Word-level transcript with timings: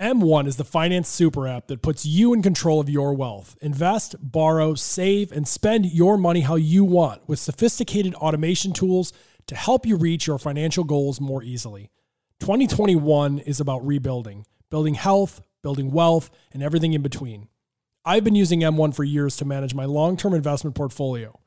M1 0.00 0.46
is 0.46 0.56
the 0.56 0.64
finance 0.64 1.10
super 1.10 1.46
app 1.46 1.66
that 1.66 1.82
puts 1.82 2.06
you 2.06 2.32
in 2.32 2.40
control 2.40 2.80
of 2.80 2.88
your 2.88 3.12
wealth. 3.12 3.58
Invest, 3.60 4.16
borrow, 4.18 4.74
save, 4.74 5.30
and 5.30 5.46
spend 5.46 5.92
your 5.92 6.16
money 6.16 6.40
how 6.40 6.54
you 6.54 6.84
want 6.84 7.28
with 7.28 7.38
sophisticated 7.38 8.14
automation 8.14 8.72
tools 8.72 9.12
to 9.46 9.54
help 9.54 9.84
you 9.84 9.96
reach 9.96 10.26
your 10.26 10.38
financial 10.38 10.84
goals 10.84 11.20
more 11.20 11.42
easily. 11.42 11.90
2021 12.38 13.40
is 13.40 13.60
about 13.60 13.86
rebuilding, 13.86 14.46
building 14.70 14.94
health, 14.94 15.42
building 15.62 15.90
wealth, 15.90 16.30
and 16.50 16.62
everything 16.62 16.94
in 16.94 17.02
between. 17.02 17.48
I've 18.02 18.24
been 18.24 18.34
using 18.34 18.60
M1 18.60 18.94
for 18.94 19.04
years 19.04 19.36
to 19.36 19.44
manage 19.44 19.74
my 19.74 19.84
long 19.84 20.16
term 20.16 20.32
investment 20.32 20.74
portfolio. 20.74 21.38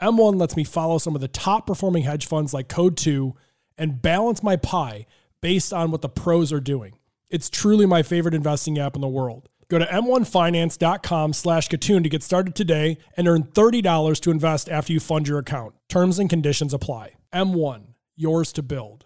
M1 0.00 0.38
lets 0.38 0.56
me 0.56 0.62
follow 0.62 0.98
some 0.98 1.16
of 1.16 1.20
the 1.20 1.26
top 1.26 1.66
performing 1.66 2.04
hedge 2.04 2.26
funds 2.26 2.54
like 2.54 2.68
Coatue 2.68 3.32
and 3.76 4.00
balance 4.00 4.44
my 4.44 4.54
pie 4.54 5.06
based 5.40 5.72
on 5.72 5.90
what 5.90 6.02
the 6.02 6.08
pros 6.08 6.52
are 6.52 6.60
doing. 6.60 6.92
It's 7.28 7.50
truly 7.50 7.86
my 7.86 8.02
favorite 8.02 8.34
investing 8.34 8.78
app 8.78 8.94
in 8.94 9.00
the 9.00 9.08
world. 9.08 9.48
Go 9.68 9.80
to 9.80 9.84
m1finance.com 9.84 11.32
slash 11.32 11.68
Kitun 11.68 12.04
to 12.04 12.08
get 12.08 12.22
started 12.22 12.54
today 12.54 12.98
and 13.16 13.26
earn 13.26 13.42
$30 13.44 14.20
to 14.20 14.30
invest 14.30 14.68
after 14.68 14.92
you 14.92 15.00
fund 15.00 15.26
your 15.26 15.38
account. 15.38 15.74
Terms 15.88 16.20
and 16.20 16.30
conditions 16.30 16.72
apply. 16.72 17.14
M1, 17.32 17.94
yours 18.14 18.52
to 18.52 18.62
build. 18.62 19.05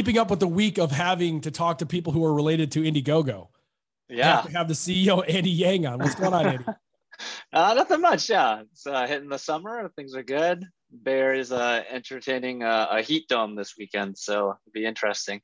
Keeping 0.00 0.16
up 0.16 0.30
with 0.30 0.40
the 0.40 0.48
week 0.48 0.78
of 0.78 0.90
having 0.90 1.42
to 1.42 1.50
talk 1.50 1.76
to 1.76 1.84
people 1.84 2.10
who 2.10 2.24
are 2.24 2.32
related 2.32 2.72
to 2.72 2.80
Indiegogo. 2.80 3.48
Yeah. 4.08 4.40
Have, 4.40 4.52
have 4.52 4.68
the 4.68 4.72
CEO 4.72 5.22
Andy 5.28 5.50
Yang 5.50 5.84
on. 5.88 5.98
What's 5.98 6.14
going 6.14 6.32
on, 6.32 6.46
Andy? 6.46 6.64
uh, 7.52 7.74
nothing 7.74 8.00
much. 8.00 8.30
Yeah, 8.30 8.62
it's 8.62 8.86
uh, 8.86 9.06
hitting 9.06 9.28
the 9.28 9.38
summer. 9.38 9.90
Things 9.96 10.14
are 10.14 10.22
good. 10.22 10.64
Bear 10.90 11.34
is 11.34 11.52
uh, 11.52 11.82
entertaining 11.90 12.62
a, 12.62 12.88
a 12.92 13.02
heat 13.02 13.28
dome 13.28 13.54
this 13.56 13.74
weekend, 13.76 14.16
so 14.16 14.36
it'll 14.36 14.72
be 14.72 14.86
interesting. 14.86 15.38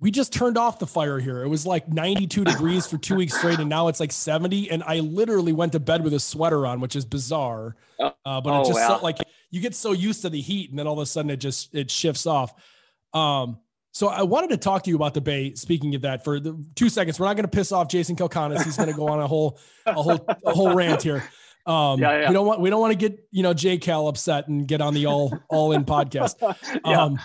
We 0.00 0.10
just 0.10 0.32
turned 0.32 0.56
off 0.56 0.78
the 0.78 0.86
fire 0.86 1.18
here. 1.18 1.44
It 1.44 1.48
was 1.48 1.66
like 1.66 1.86
92 1.86 2.44
degrees 2.44 2.86
for 2.86 2.96
two 2.96 3.16
weeks 3.16 3.36
straight, 3.36 3.58
and 3.58 3.68
now 3.68 3.88
it's 3.88 4.00
like 4.00 4.12
70. 4.12 4.70
And 4.70 4.82
I 4.84 5.00
literally 5.00 5.52
went 5.52 5.72
to 5.72 5.78
bed 5.78 6.02
with 6.02 6.14
a 6.14 6.20
sweater 6.20 6.66
on, 6.66 6.80
which 6.80 6.96
is 6.96 7.04
bizarre. 7.04 7.76
Oh, 7.98 8.14
uh, 8.24 8.40
but 8.40 8.50
oh, 8.50 8.62
it 8.62 8.66
just 8.68 8.80
wow. 8.80 8.96
so, 8.96 9.04
like 9.04 9.18
you 9.50 9.60
get 9.60 9.74
so 9.74 9.92
used 9.92 10.22
to 10.22 10.30
the 10.30 10.40
heat, 10.40 10.70
and 10.70 10.78
then 10.78 10.86
all 10.86 10.94
of 10.94 11.00
a 11.00 11.06
sudden 11.06 11.30
it 11.30 11.36
just 11.36 11.74
it 11.74 11.90
shifts 11.90 12.26
off. 12.26 12.54
Um, 13.12 13.58
so 13.92 14.08
I 14.08 14.22
wanted 14.22 14.50
to 14.50 14.56
talk 14.56 14.84
to 14.84 14.90
you 14.90 14.96
about 14.96 15.14
the 15.14 15.20
Bay. 15.20 15.54
Speaking 15.54 15.94
of 15.94 16.02
that, 16.02 16.22
for 16.22 16.38
the 16.38 16.62
two 16.76 16.88
seconds, 16.88 17.18
we're 17.18 17.26
not 17.26 17.34
going 17.34 17.44
to 17.44 17.50
piss 17.50 17.72
off 17.72 17.88
Jason 17.88 18.14
Calacanis. 18.14 18.62
He's 18.62 18.76
going 18.76 18.88
to 18.88 18.94
go 18.94 19.08
on 19.08 19.20
a 19.20 19.26
whole, 19.26 19.58
a 19.86 20.00
whole, 20.00 20.24
a 20.46 20.54
whole 20.54 20.74
rant 20.74 21.02
here. 21.02 21.24
Um, 21.66 22.00
yeah, 22.00 22.20
yeah. 22.20 22.28
We 22.28 22.34
don't 22.34 22.46
want 22.46 22.60
we 22.60 22.70
don't 22.70 22.80
want 22.80 22.92
to 22.92 22.98
get 22.98 23.26
you 23.30 23.42
know 23.42 23.52
Jay 23.52 23.78
Cal 23.78 24.08
upset 24.08 24.48
and 24.48 24.66
get 24.66 24.80
on 24.80 24.94
the 24.94 25.06
all 25.06 25.38
all 25.48 25.72
in 25.72 25.84
podcast. 25.84 26.36
yeah. 26.86 27.02
Um, 27.02 27.20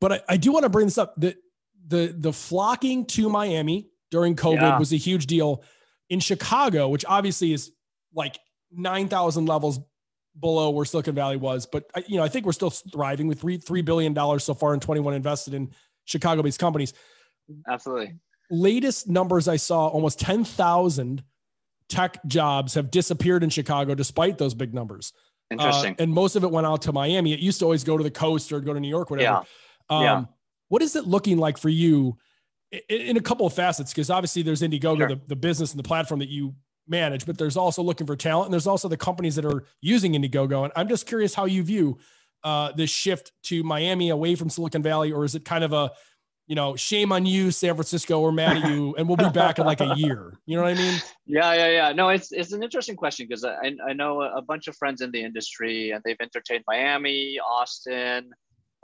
but 0.00 0.12
I, 0.12 0.20
I 0.30 0.36
do 0.36 0.52
want 0.52 0.64
to 0.64 0.68
bring 0.68 0.86
this 0.86 0.98
up. 0.98 1.14
The 1.16 1.34
the 1.88 2.14
the 2.16 2.32
flocking 2.32 3.06
to 3.06 3.28
Miami 3.28 3.88
during 4.10 4.36
COVID 4.36 4.60
yeah. 4.60 4.78
was 4.78 4.92
a 4.92 4.96
huge 4.96 5.26
deal. 5.26 5.64
In 6.08 6.20
Chicago, 6.20 6.88
which 6.88 7.04
obviously 7.08 7.52
is 7.52 7.72
like 8.14 8.38
nine 8.70 9.08
thousand 9.08 9.46
levels 9.46 9.80
below 10.38 10.70
where 10.70 10.84
Silicon 10.84 11.14
Valley 11.14 11.36
was, 11.36 11.66
but 11.66 11.84
you 12.06 12.18
know 12.18 12.22
I 12.22 12.28
think 12.28 12.46
we're 12.46 12.52
still 12.52 12.70
thriving 12.70 13.26
with 13.26 13.40
three 13.40 13.56
three 13.56 13.82
billion 13.82 14.14
dollars 14.14 14.44
so 14.44 14.54
far 14.54 14.74
in 14.74 14.80
twenty 14.80 15.00
one 15.00 15.14
invested 15.14 15.54
in 15.54 15.72
Chicago 16.04 16.42
based 16.42 16.58
companies. 16.58 16.92
Absolutely. 17.68 18.14
Latest 18.50 19.08
numbers 19.08 19.48
I 19.48 19.56
saw 19.56 19.88
almost 19.88 20.20
10,000 20.20 21.22
tech 21.88 22.24
jobs 22.26 22.74
have 22.74 22.90
disappeared 22.90 23.42
in 23.42 23.50
Chicago 23.50 23.94
despite 23.94 24.38
those 24.38 24.54
big 24.54 24.74
numbers. 24.74 25.12
Interesting. 25.50 25.92
Uh, 25.92 26.02
and 26.02 26.12
most 26.12 26.36
of 26.36 26.44
it 26.44 26.50
went 26.50 26.66
out 26.66 26.82
to 26.82 26.92
Miami. 26.92 27.32
It 27.32 27.40
used 27.40 27.58
to 27.58 27.64
always 27.66 27.84
go 27.84 27.96
to 27.96 28.04
the 28.04 28.10
coast 28.10 28.52
or 28.52 28.60
go 28.60 28.72
to 28.72 28.80
New 28.80 28.88
York, 28.88 29.10
whatever. 29.10 29.44
Yeah. 29.90 29.96
Um, 29.96 30.02
yeah. 30.02 30.24
What 30.68 30.82
is 30.82 30.96
it 30.96 31.06
looking 31.06 31.36
like 31.36 31.58
for 31.58 31.68
you 31.68 32.16
in, 32.70 33.00
in 33.00 33.16
a 33.16 33.20
couple 33.20 33.46
of 33.46 33.52
facets? 33.52 33.92
Because 33.92 34.08
obviously 34.08 34.42
there's 34.42 34.62
Indiegogo, 34.62 34.98
sure. 34.98 35.08
the, 35.08 35.20
the 35.28 35.36
business 35.36 35.72
and 35.72 35.78
the 35.78 35.86
platform 35.86 36.20
that 36.20 36.30
you 36.30 36.54
manage, 36.88 37.26
but 37.26 37.36
there's 37.36 37.56
also 37.56 37.82
looking 37.82 38.06
for 38.06 38.16
talent 38.16 38.46
and 38.46 38.52
there's 38.52 38.66
also 38.66 38.88
the 38.88 38.96
companies 38.96 39.36
that 39.36 39.44
are 39.44 39.64
using 39.80 40.14
Indiegogo. 40.14 40.64
And 40.64 40.72
I'm 40.74 40.88
just 40.88 41.06
curious 41.06 41.34
how 41.34 41.44
you 41.44 41.62
view 41.62 41.98
uh, 42.44 42.72
this 42.72 42.90
shift 42.90 43.32
to 43.44 43.62
Miami 43.62 44.10
away 44.10 44.34
from 44.34 44.50
Silicon 44.50 44.82
Valley, 44.82 45.12
or 45.12 45.24
is 45.24 45.34
it 45.34 45.44
kind 45.44 45.64
of 45.64 45.72
a, 45.72 45.92
you 46.46 46.56
know, 46.56 46.76
shame 46.76 47.12
on 47.12 47.24
you, 47.24 47.50
San 47.50 47.74
Francisco, 47.74 48.20
or 48.20 48.32
mad 48.32 48.56
at 48.56 48.70
you, 48.70 48.94
and 48.96 49.06
we'll 49.06 49.16
be 49.16 49.30
back 49.30 49.58
in 49.58 49.66
like 49.66 49.80
a 49.80 49.94
year? 49.96 50.38
You 50.46 50.56
know 50.56 50.64
what 50.64 50.72
I 50.72 50.78
mean? 50.78 51.00
Yeah, 51.24 51.54
yeah, 51.54 51.68
yeah. 51.68 51.92
No, 51.92 52.08
it's 52.08 52.32
it's 52.32 52.52
an 52.52 52.62
interesting 52.62 52.96
question 52.96 53.26
because 53.28 53.44
I 53.44 53.72
I 53.88 53.92
know 53.92 54.22
a 54.22 54.42
bunch 54.42 54.68
of 54.68 54.76
friends 54.76 55.00
in 55.00 55.10
the 55.12 55.22
industry, 55.22 55.90
and 55.92 56.02
they've 56.04 56.16
entertained 56.20 56.64
Miami, 56.66 57.38
Austin. 57.38 58.30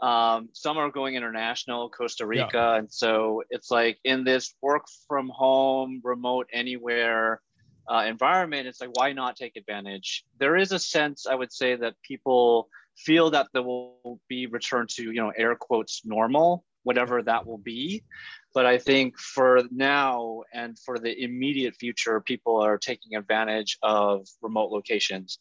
Um, 0.01 0.51
some 0.53 0.79
are 0.79 0.91
going 0.91 1.17
international, 1.17 1.91
Costa 1.91 2.25
Rica, 2.25 2.49
yeah. 2.55 2.77
and 2.77 2.93
so 2.93 3.43
it's 3.51 3.71
like 3.71 3.99
in 4.05 4.23
this 4.23 4.55
work 4.63 4.85
from 5.09 5.29
home, 5.29 6.01
remote 6.05 6.47
anywhere. 6.53 7.41
Uh, 7.91 8.05
environment, 8.07 8.67
it's 8.69 8.81
like 8.81 8.91
why 8.93 9.13
not 9.13 9.35
take 9.35 9.57
advantage? 9.57 10.25
There 10.39 10.57
is 10.57 10.73
a 10.73 10.79
sense 10.79 11.27
I 11.27 11.35
would 11.35 11.53
say 11.53 11.75
that 11.75 11.95
people 12.07 12.69
feel 13.05 13.31
that 13.31 13.49
there 13.53 13.63
will 13.63 14.21
be 14.29 14.47
return 14.47 14.87
to 14.89 15.03
you 15.05 15.21
know 15.21 15.33
air 15.37 15.55
quotes 15.55 16.03
normal 16.05 16.65
whatever 16.85 17.23
that 17.23 17.47
will 17.47 17.59
be. 17.59 18.03
But 18.55 18.67
i 18.67 18.79
think 18.79 19.19
for 19.19 19.63
now 19.71 20.43
and 20.53 20.79
for 20.85 20.99
the 20.99 21.13
immediate 21.23 21.75
future 21.77 22.21
people 22.21 22.57
are 22.67 22.79
taking 22.79 23.15
advantage 23.15 23.79
of 23.83 24.27
remote 24.43 24.71
locations. 24.71 25.39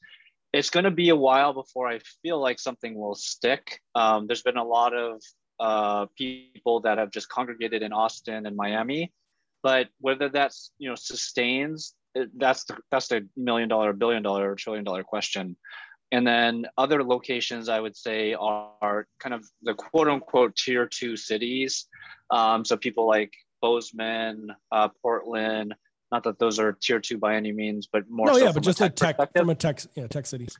It's 0.53 0.69
going 0.69 0.85
to 0.85 0.91
be 0.91 1.09
a 1.09 1.15
while 1.15 1.53
before 1.53 1.87
i 1.87 1.99
feel 2.21 2.39
like 2.39 2.59
something 2.59 2.93
will 2.95 3.15
stick. 3.15 3.79
Um, 3.95 4.27
there's 4.27 4.43
been 4.43 4.57
a 4.57 4.63
lot 4.77 4.93
of 4.93 5.21
uh, 5.59 6.05
people 6.17 6.81
that 6.81 6.97
have 6.99 7.11
just 7.11 7.29
congregated 7.29 7.81
in 7.81 7.91
austin 7.91 8.45
and 8.45 8.55
miami 8.55 9.11
but 9.63 9.87
whether 9.99 10.29
that's 10.29 10.71
you 10.77 10.87
know 10.87 10.95
sustains 10.95 11.95
that's 12.37 12.63
the 12.65 12.77
that's 12.91 13.07
the 13.07 13.27
million 13.35 13.69
dollar 13.69 13.91
billion 13.93 14.23
dollar 14.23 14.55
trillion 14.55 14.83
dollar 14.83 15.03
question 15.03 15.55
and 16.11 16.25
then 16.25 16.65
other 16.77 17.03
locations 17.03 17.69
I 17.69 17.79
would 17.79 17.95
say 17.95 18.33
are, 18.33 19.07
kind 19.19 19.33
of 19.33 19.45
the 19.61 19.73
quote 19.73 20.07
unquote 20.07 20.55
tier 20.55 20.87
two 20.87 21.17
cities. 21.17 21.85
Um, 22.31 22.63
so 22.65 22.77
people 22.77 23.07
like 23.07 23.33
Bozeman, 23.61 24.51
uh, 24.71 24.89
Portland, 25.01 25.73
not 26.11 26.23
that 26.23 26.39
those 26.39 26.59
are 26.59 26.73
tier 26.73 26.99
two 26.99 27.17
by 27.17 27.35
any 27.35 27.51
means, 27.51 27.87
but 27.91 28.03
more. 28.09 28.27
No, 28.27 28.33
so 28.33 28.45
yeah, 28.45 28.51
but 28.51 28.63
just 28.63 28.79
like 28.79 28.95
tech 28.95 29.17
from 29.35 29.49
a 29.49 29.55
tech, 29.55 29.81
yeah, 29.95 30.07
tech 30.07 30.25
cities. 30.25 30.57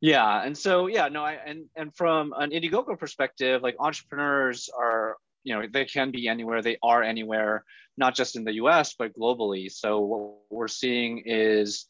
Yeah, 0.00 0.42
and 0.44 0.56
so 0.56 0.86
yeah, 0.86 1.08
no, 1.08 1.24
I 1.24 1.38
and 1.46 1.64
and 1.76 1.94
from 1.94 2.34
an 2.36 2.50
Indiegogo 2.50 2.98
perspective, 2.98 3.62
like 3.62 3.76
entrepreneurs 3.78 4.68
are, 4.78 5.16
you 5.44 5.54
know, 5.54 5.66
they 5.72 5.86
can 5.86 6.10
be 6.10 6.28
anywhere, 6.28 6.60
they 6.60 6.76
are 6.82 7.02
anywhere, 7.02 7.64
not 7.96 8.14
just 8.14 8.36
in 8.36 8.44
the 8.44 8.54
U.S. 8.54 8.94
but 8.98 9.16
globally. 9.18 9.70
So 9.70 10.00
what 10.00 10.34
we're 10.50 10.68
seeing 10.68 11.22
is 11.24 11.86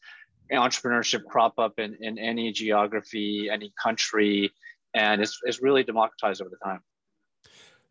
entrepreneurship 0.51 1.25
crop 1.25 1.57
up 1.59 1.79
in, 1.79 1.95
in 2.01 2.17
any 2.17 2.51
geography, 2.51 3.49
any 3.51 3.73
country, 3.81 4.51
and 4.93 5.21
it's, 5.21 5.39
it's 5.43 5.61
really 5.61 5.83
democratized 5.83 6.41
over 6.41 6.49
the 6.49 6.57
time. 6.63 6.81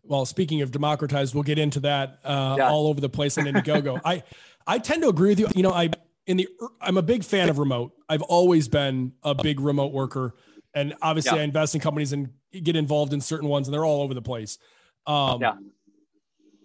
Well, 0.07 0.27
speaking 0.27 0.61
of 0.63 0.71
democratized, 0.71 1.35
we'll 1.35 1.45
get 1.45 1.59
into 1.59 1.81
that 1.81 2.19
uh, 2.25 2.57
yeah. 2.59 2.69
all 2.69 2.89
over 2.89 3.01
the 3.01 3.09
place 3.09 3.39
in 3.39 3.47
Indiegogo. 3.47 4.01
I, 4.05 4.23
I 4.67 4.79
tend 4.79 5.03
to 5.03 5.09
agree 5.09 5.31
with 5.31 5.41
you. 5.41 5.49
You 5.55 5.63
know, 5.63 5.73
I 5.73 5.91
in 6.27 6.37
the 6.37 6.49
I'm 6.81 6.97
a 6.97 7.03
big 7.03 7.25
fan 7.25 7.49
of 7.49 7.59
remote. 7.59 7.93
I've 8.09 8.23
always 8.23 8.69
been 8.69 9.13
a 9.23 9.35
big 9.35 9.61
remote 9.61 9.93
worker, 9.93 10.35
and 10.75 10.95
obviously, 11.03 11.37
yeah. 11.37 11.43
I 11.43 11.45
invest 11.45 11.75
in 11.75 11.81
companies 11.81 12.13
and 12.13 12.31
get 12.63 12.77
involved 12.77 13.13
in 13.13 13.21
certain 13.21 13.49
ones, 13.49 13.67
and 13.67 13.75
they're 13.75 13.85
all 13.85 14.03
over 14.03 14.15
the 14.15 14.23
place. 14.23 14.59
Um, 15.07 15.41
yeah. 15.41 15.55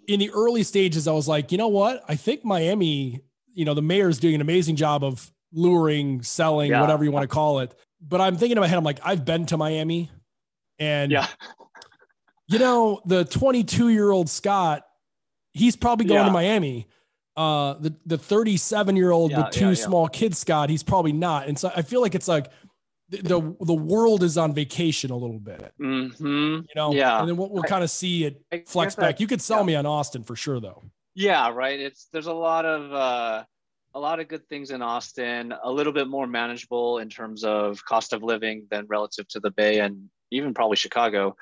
In 0.07 0.19
the 0.19 0.31
early 0.31 0.63
stages, 0.63 1.07
I 1.07 1.11
was 1.11 1.27
like, 1.27 1.51
you 1.51 1.57
know 1.57 1.68
what? 1.68 2.03
I 2.07 2.15
think 2.15 2.44
Miami. 2.44 3.21
You 3.53 3.65
know, 3.65 3.74
the 3.74 3.81
mayor 3.81 4.07
is 4.07 4.19
doing 4.19 4.36
an 4.36 4.41
amazing 4.41 4.77
job 4.77 5.03
of 5.03 5.33
luring, 5.51 6.22
selling, 6.22 6.72
yeah. 6.72 6.81
whatever 6.81 7.04
you 7.04 7.12
want 7.12 7.24
to 7.24 7.28
call 7.28 7.60
it. 7.60 7.74
But 8.01 8.22
I'm 8.22 8.38
thinking 8.38 8.57
in 8.57 8.62
my 8.62 8.68
head, 8.68 8.78
I'm 8.78 8.84
like, 8.84 9.00
I've 9.04 9.25
been 9.25 9.46
to 9.48 9.57
Miami 9.57 10.10
and 10.80 11.12
yeah. 11.12 11.28
you 12.48 12.60
know, 12.60 13.01
the 13.06 13.25
22 13.25 13.90
year 13.90 14.10
old 14.12 14.30
Scott, 14.30 14.84
he's 15.54 15.75
probably 15.75 16.06
going 16.06 16.22
yeah. 16.22 16.25
to 16.25 16.31
Miami. 16.31 16.88
Uh, 17.36 17.75
the, 17.80 17.96
the 18.06 18.18
37 18.18 18.96
year 18.96 19.12
old 19.12 19.36
with 19.36 19.50
two 19.51 19.75
small 19.75 20.07
kids, 20.07 20.40
Scott, 20.40 20.69
he's 20.69 20.84
probably 20.84 21.13
not. 21.13 21.48
And 21.48 21.57
so 21.57 21.72
I 21.75 21.84
feel 21.84 22.01
like 22.01 22.16
it's 22.16 22.28
like 22.28 22.51
the, 23.10 23.22
the, 23.22 23.56
the 23.62 23.74
world 23.74 24.24
is 24.24 24.38
on 24.38 24.54
vacation 24.54 25.12
a 25.12 25.16
little 25.16 25.40
bit, 25.40 25.74
mm-hmm. 25.80 26.25
you 26.25 26.75
know? 26.75 26.94
Yeah. 26.94 27.19
And 27.19 27.30
then 27.30 27.38
we'll, 27.38 27.50
we'll 27.50 27.63
kind 27.63 27.84
of 27.84 27.90
see 27.90 28.25
it 28.25 28.44
flex 28.68 28.96
back. 28.96 29.19
you 29.19 29.28
could 29.28 29.42
sell 29.42 29.63
me 29.63 29.75
on 29.75 29.86
Austin 29.86 30.24
for 30.24 30.36
sure 30.36 30.60
though. 30.60 30.84
Yeah. 31.16 31.50
Right. 31.50 31.80
It's, 31.80 32.07
there's 32.12 32.28
a 32.28 32.34
lot 32.34 32.66
of, 32.66 32.94
uh, 32.94 33.44
a 33.94 34.00
lot 34.00 34.19
of 34.19 34.27
good 34.27 34.47
things 34.47 34.71
in 34.71 34.81
Austin, 34.81 35.53
a 35.63 35.71
little 35.71 35.94
bit 35.94 36.07
more 36.07 36.27
manageable 36.27 37.00
in 37.00 37.09
terms 37.09 37.44
of 37.44 37.83
cost 37.86 38.13
of 38.13 38.21
living 38.24 38.68
than 38.69 38.86
relative 38.88 39.27
to 39.30 39.39
the 39.39 39.51
Bay 39.51 39.80
and 39.80 40.09
even 40.31 40.53
probably 40.53 40.77
Chicago. 40.77 41.36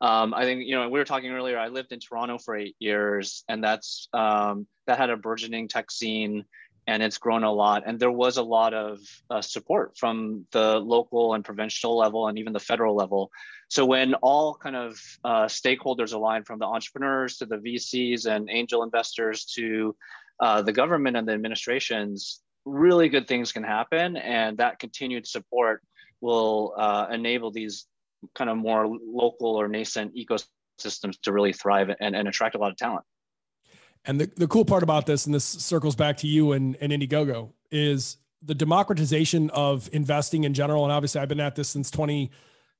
um, 0.00 0.34
I 0.34 0.44
think 0.44 0.66
you 0.66 0.74
know 0.74 0.88
we 0.88 0.98
were 0.98 1.04
talking 1.04 1.30
earlier. 1.30 1.58
I 1.58 1.68
lived 1.68 1.92
in 1.92 2.00
Toronto 2.00 2.38
for 2.38 2.56
eight 2.56 2.74
years, 2.80 3.44
and 3.48 3.62
that's 3.62 4.08
um, 4.12 4.66
that 4.86 4.98
had 4.98 5.10
a 5.10 5.16
burgeoning 5.16 5.68
tech 5.68 5.92
scene, 5.92 6.44
and 6.88 7.02
it's 7.04 7.18
grown 7.18 7.44
a 7.44 7.52
lot. 7.52 7.84
And 7.86 8.00
there 8.00 8.10
was 8.10 8.36
a 8.36 8.42
lot 8.42 8.74
of 8.74 8.98
uh, 9.30 9.40
support 9.40 9.96
from 9.96 10.44
the 10.50 10.78
local 10.80 11.34
and 11.34 11.44
provincial 11.44 11.96
level, 11.96 12.26
and 12.26 12.36
even 12.36 12.52
the 12.52 12.60
federal 12.60 12.96
level. 12.96 13.30
So 13.68 13.86
when 13.86 14.14
all 14.14 14.56
kind 14.56 14.76
of 14.76 15.00
uh, 15.24 15.44
stakeholders 15.44 16.12
align, 16.12 16.42
from 16.42 16.58
the 16.58 16.66
entrepreneurs 16.66 17.36
to 17.38 17.46
the 17.46 17.56
VCs 17.56 18.26
and 18.26 18.50
angel 18.50 18.82
investors 18.82 19.44
to 19.54 19.94
uh, 20.42 20.60
the 20.60 20.72
government 20.72 21.16
and 21.16 21.26
the 21.26 21.32
administrations, 21.32 22.42
really 22.64 23.08
good 23.08 23.28
things 23.28 23.52
can 23.52 23.62
happen, 23.62 24.16
and 24.16 24.58
that 24.58 24.80
continued 24.80 25.24
support 25.24 25.82
will 26.20 26.74
uh, 26.76 27.06
enable 27.12 27.52
these 27.52 27.86
kind 28.34 28.50
of 28.50 28.56
more 28.56 28.88
local 29.06 29.54
or 29.54 29.68
nascent 29.68 30.12
ecosystems 30.16 31.20
to 31.22 31.32
really 31.32 31.52
thrive 31.52 31.90
and, 32.00 32.16
and 32.16 32.26
attract 32.26 32.56
a 32.56 32.58
lot 32.58 32.72
of 32.72 32.76
talent. 32.76 33.04
And 34.04 34.20
the, 34.20 34.30
the 34.36 34.48
cool 34.48 34.64
part 34.64 34.82
about 34.82 35.06
this, 35.06 35.26
and 35.26 35.34
this 35.34 35.44
circles 35.44 35.94
back 35.94 36.16
to 36.18 36.26
you 36.26 36.52
and, 36.52 36.76
and 36.80 36.90
Indiegogo, 36.90 37.52
is 37.70 38.16
the 38.42 38.54
democratization 38.54 39.48
of 39.50 39.88
investing 39.92 40.42
in 40.42 40.54
general. 40.54 40.82
And 40.82 40.92
obviously, 40.92 41.20
I've 41.20 41.28
been 41.28 41.38
at 41.38 41.54
this 41.54 41.68
since 41.68 41.88
20, 41.88 42.32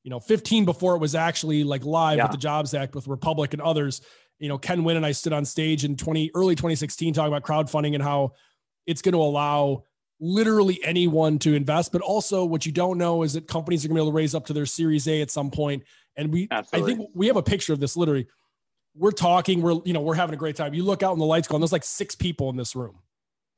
you 0.02 0.10
know, 0.10 0.18
15 0.18 0.64
before 0.64 0.96
it 0.96 0.98
was 0.98 1.14
actually 1.14 1.62
like 1.62 1.84
live 1.84 2.16
yeah. 2.18 2.24
with 2.24 2.32
the 2.32 2.38
Jobs 2.38 2.74
Act 2.74 2.96
with 2.96 3.06
Republic 3.06 3.52
and 3.52 3.62
others. 3.62 4.00
You 4.38 4.48
know, 4.48 4.58
Ken 4.58 4.82
Nguyen 4.82 4.96
and 4.96 5.06
I 5.06 5.12
stood 5.12 5.32
on 5.32 5.44
stage 5.44 5.84
in 5.84 5.96
20 5.96 6.32
early 6.34 6.54
2016 6.54 7.14
talking 7.14 7.32
about 7.32 7.44
crowdfunding 7.44 7.94
and 7.94 8.02
how 8.02 8.32
it's 8.86 9.02
going 9.02 9.12
to 9.12 9.20
allow 9.20 9.84
literally 10.20 10.82
anyone 10.84 11.38
to 11.40 11.54
invest. 11.54 11.92
But 11.92 12.00
also, 12.00 12.44
what 12.44 12.64
you 12.64 12.72
don't 12.72 12.98
know 12.98 13.22
is 13.22 13.34
that 13.34 13.46
companies 13.46 13.84
are 13.84 13.88
going 13.88 13.96
to 13.96 14.00
be 14.00 14.04
able 14.04 14.12
to 14.12 14.16
raise 14.16 14.34
up 14.34 14.46
to 14.46 14.52
their 14.52 14.66
Series 14.66 15.06
A 15.08 15.20
at 15.20 15.30
some 15.30 15.50
point. 15.50 15.82
And 16.16 16.32
we, 16.32 16.48
Absolutely. 16.50 16.92
I 16.92 16.96
think 16.96 17.10
we 17.14 17.26
have 17.26 17.36
a 17.36 17.42
picture 17.42 17.72
of 17.72 17.80
this. 17.80 17.96
Literally, 17.96 18.26
we're 18.94 19.10
talking. 19.10 19.60
We're 19.60 19.80
you 19.84 19.92
know 19.92 20.00
we're 20.00 20.14
having 20.14 20.34
a 20.34 20.38
great 20.38 20.56
time. 20.56 20.74
You 20.74 20.84
look 20.84 21.02
out 21.02 21.12
and 21.12 21.20
the 21.20 21.26
lights 21.26 21.48
go, 21.48 21.56
and 21.56 21.62
there's 21.62 21.72
like 21.72 21.84
six 21.84 22.14
people 22.14 22.50
in 22.50 22.56
this 22.56 22.74
room. 22.76 22.98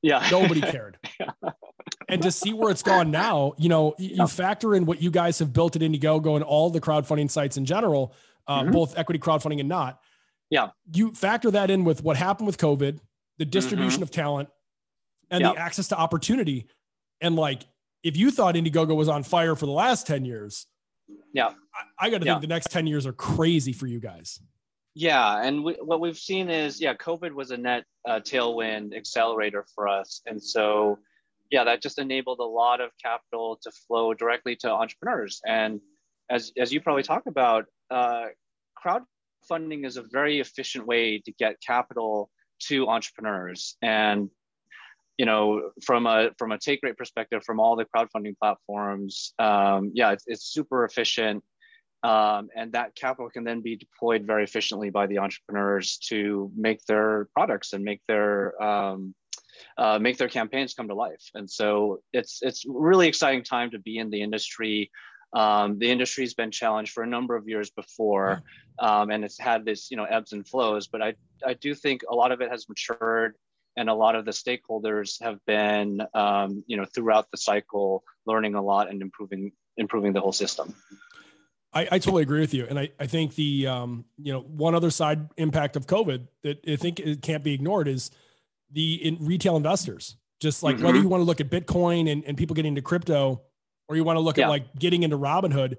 Yeah, 0.02 0.26
nobody 0.30 0.60
cared. 0.60 0.98
and 2.08 2.22
to 2.22 2.30
see 2.30 2.52
where 2.52 2.70
it's 2.70 2.82
gone 2.82 3.10
now, 3.10 3.54
you 3.58 3.68
know, 3.68 3.94
you 3.98 4.16
yeah. 4.16 4.26
factor 4.26 4.74
in 4.74 4.86
what 4.86 5.02
you 5.02 5.10
guys 5.10 5.38
have 5.38 5.52
built 5.52 5.76
at 5.76 5.82
Indiegogo 5.82 6.34
and 6.36 6.44
all 6.44 6.70
the 6.70 6.80
crowdfunding 6.80 7.30
sites 7.30 7.56
in 7.56 7.64
general, 7.64 8.14
uh, 8.46 8.62
mm-hmm. 8.62 8.72
both 8.72 8.96
equity 8.98 9.18
crowdfunding 9.18 9.60
and 9.60 9.68
not. 9.68 10.00
Yeah, 10.50 10.68
you 10.92 11.12
factor 11.12 11.50
that 11.50 11.70
in 11.70 11.84
with 11.84 12.02
what 12.02 12.16
happened 12.16 12.46
with 12.46 12.58
COVID, 12.58 12.98
the 13.38 13.44
distribution 13.44 13.96
mm-hmm. 13.96 14.02
of 14.04 14.10
talent, 14.10 14.48
and 15.30 15.44
the 15.44 15.56
access 15.56 15.88
to 15.88 15.98
opportunity. 15.98 16.66
And 17.20 17.36
like, 17.36 17.62
if 18.02 18.16
you 18.16 18.30
thought 18.30 18.54
Indiegogo 18.54 18.94
was 18.94 19.08
on 19.08 19.22
fire 19.22 19.56
for 19.56 19.66
the 19.66 19.72
last 19.72 20.06
10 20.06 20.24
years, 20.24 20.66
yeah, 21.32 21.48
I, 21.98 22.06
I 22.06 22.10
got 22.10 22.20
to 22.20 22.26
yeah. 22.26 22.34
think 22.34 22.42
the 22.42 22.48
next 22.48 22.70
10 22.70 22.86
years 22.86 23.06
are 23.06 23.12
crazy 23.12 23.72
for 23.72 23.86
you 23.86 24.00
guys. 24.00 24.40
Yeah. 24.94 25.42
And 25.42 25.64
we, 25.64 25.74
what 25.74 26.00
we've 26.00 26.16
seen 26.16 26.48
is, 26.48 26.80
yeah, 26.80 26.94
COVID 26.94 27.32
was 27.32 27.50
a 27.50 27.56
net 27.56 27.84
uh, 28.08 28.20
tailwind 28.20 28.96
accelerator 28.96 29.66
for 29.74 29.88
us. 29.88 30.22
And 30.26 30.42
so, 30.42 30.98
yeah, 31.50 31.64
that 31.64 31.82
just 31.82 31.98
enabled 31.98 32.38
a 32.38 32.44
lot 32.44 32.80
of 32.80 32.90
capital 33.02 33.58
to 33.62 33.72
flow 33.86 34.14
directly 34.14 34.54
to 34.56 34.70
entrepreneurs. 34.70 35.40
And 35.46 35.80
as, 36.30 36.52
as 36.56 36.72
you 36.72 36.80
probably 36.80 37.02
talk 37.02 37.24
about, 37.26 37.66
uh, 37.90 38.26
crowdfunding 39.50 39.86
is 39.86 39.96
a 39.96 40.02
very 40.02 40.40
efficient 40.40 40.86
way 40.86 41.18
to 41.18 41.32
get 41.32 41.56
capital 41.60 42.30
to 42.60 42.88
entrepreneurs. 42.88 43.76
And 43.82 44.30
you 45.18 45.26
know, 45.26 45.70
from 45.84 46.06
a 46.06 46.30
from 46.38 46.50
a 46.52 46.58
take 46.58 46.80
rate 46.82 46.96
perspective, 46.96 47.44
from 47.44 47.60
all 47.60 47.76
the 47.76 47.84
crowdfunding 47.84 48.36
platforms, 48.36 49.32
um, 49.38 49.92
yeah, 49.94 50.10
it's, 50.12 50.24
it's 50.26 50.44
super 50.44 50.84
efficient, 50.84 51.44
um, 52.02 52.48
and 52.56 52.72
that 52.72 52.96
capital 52.96 53.30
can 53.30 53.44
then 53.44 53.60
be 53.60 53.76
deployed 53.76 54.26
very 54.26 54.42
efficiently 54.42 54.90
by 54.90 55.06
the 55.06 55.18
entrepreneurs 55.18 55.98
to 56.08 56.50
make 56.56 56.84
their 56.86 57.28
products 57.32 57.74
and 57.74 57.84
make 57.84 58.00
their 58.08 58.60
um, 58.60 59.14
uh, 59.78 60.00
make 60.00 60.18
their 60.18 60.28
campaigns 60.28 60.74
come 60.74 60.88
to 60.88 60.94
life. 60.94 61.30
And 61.34 61.48
so 61.48 62.00
it's 62.12 62.40
it's 62.42 62.64
really 62.66 63.06
exciting 63.06 63.44
time 63.44 63.70
to 63.70 63.78
be 63.78 63.98
in 63.98 64.10
the 64.10 64.20
industry. 64.20 64.90
Um, 65.34 65.78
the 65.78 65.90
industry's 65.90 66.34
been 66.34 66.50
challenged 66.50 66.92
for 66.92 67.02
a 67.02 67.06
number 67.06 67.34
of 67.34 67.48
years 67.48 67.70
before, 67.70 68.42
um, 68.78 69.10
and 69.10 69.24
it's 69.24 69.38
had 69.38 69.64
this 69.64 69.90
you 69.90 69.96
know 69.96 70.04
ebbs 70.04 70.32
and 70.32 70.46
flows. 70.46 70.86
But 70.86 71.02
I 71.02 71.14
I 71.44 71.54
do 71.54 71.74
think 71.74 72.02
a 72.08 72.14
lot 72.14 72.32
of 72.32 72.40
it 72.40 72.50
has 72.50 72.68
matured 72.68 73.34
and 73.76 73.88
a 73.88 73.94
lot 73.94 74.14
of 74.14 74.24
the 74.24 74.30
stakeholders 74.30 75.22
have 75.22 75.44
been 75.46 76.02
um, 76.14 76.64
you 76.66 76.76
know 76.76 76.84
throughout 76.84 77.30
the 77.30 77.36
cycle 77.36 78.04
learning 78.26 78.54
a 78.54 78.62
lot 78.62 78.90
and 78.90 79.02
improving 79.02 79.52
improving 79.76 80.12
the 80.12 80.20
whole 80.20 80.32
system 80.32 80.74
I, 81.72 81.88
I 81.90 81.98
totally 81.98 82.22
agree 82.22 82.40
with 82.40 82.54
you 82.54 82.66
and 82.68 82.78
I, 82.78 82.90
I 82.98 83.06
think 83.06 83.34
the 83.34 83.66
um, 83.66 84.04
you 84.16 84.32
know 84.32 84.40
one 84.40 84.74
other 84.74 84.90
side 84.90 85.28
impact 85.36 85.76
of 85.76 85.86
covid 85.86 86.28
that 86.42 86.60
i 86.68 86.76
think 86.76 87.00
it 87.00 87.22
can't 87.22 87.42
be 87.42 87.54
ignored 87.54 87.88
is 87.88 88.10
the 88.72 88.94
in 88.94 89.18
retail 89.20 89.56
investors 89.56 90.16
just 90.40 90.62
like 90.62 90.76
mm-hmm. 90.76 90.86
whether 90.86 90.98
you 90.98 91.08
want 91.08 91.20
to 91.20 91.24
look 91.24 91.40
at 91.40 91.50
bitcoin 91.50 92.10
and, 92.10 92.24
and 92.24 92.36
people 92.36 92.54
getting 92.54 92.70
into 92.70 92.82
crypto 92.82 93.42
or 93.88 93.96
you 93.96 94.04
want 94.04 94.16
to 94.16 94.20
look 94.20 94.36
yeah. 94.36 94.44
at 94.44 94.50
like 94.50 94.74
getting 94.78 95.02
into 95.02 95.18
robinhood 95.18 95.76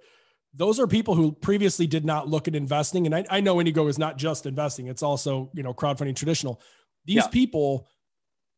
those 0.54 0.80
are 0.80 0.88
people 0.88 1.16
who 1.16 1.34
previously 1.34 1.86
did 1.86 2.06
not 2.06 2.30
look 2.30 2.48
at 2.48 2.56
investing 2.56 3.06
and 3.06 3.16
I, 3.16 3.26
I 3.30 3.42
know 3.42 3.60
indigo 3.60 3.88
is 3.88 3.98
not 3.98 4.18
just 4.18 4.46
investing 4.46 4.88
it's 4.88 5.04
also 5.04 5.52
you 5.54 5.64
know 5.64 5.74
crowdfunding 5.74 6.16
traditional 6.16 6.62
these 7.06 7.18
yeah. 7.18 7.28
people 7.28 7.88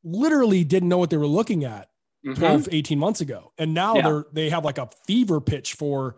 literally 0.04 0.64
didn't 0.64 0.90
know 0.90 0.98
what 0.98 1.10
they 1.10 1.18
were 1.18 1.28
looking 1.28 1.66
at 1.66 1.90
mm-hmm. 2.26 2.40
12, 2.40 2.70
18 2.72 3.00
months 3.00 3.22
ago. 3.22 3.52
And 3.58 3.74
now 3.74 3.96
yeah. 3.96 4.02
they're 4.02 4.26
they 4.34 4.50
have 4.50 4.66
like 4.66 4.78
a 4.78 4.90
fever 5.06 5.42
pitch 5.42 5.74
for 5.74 6.18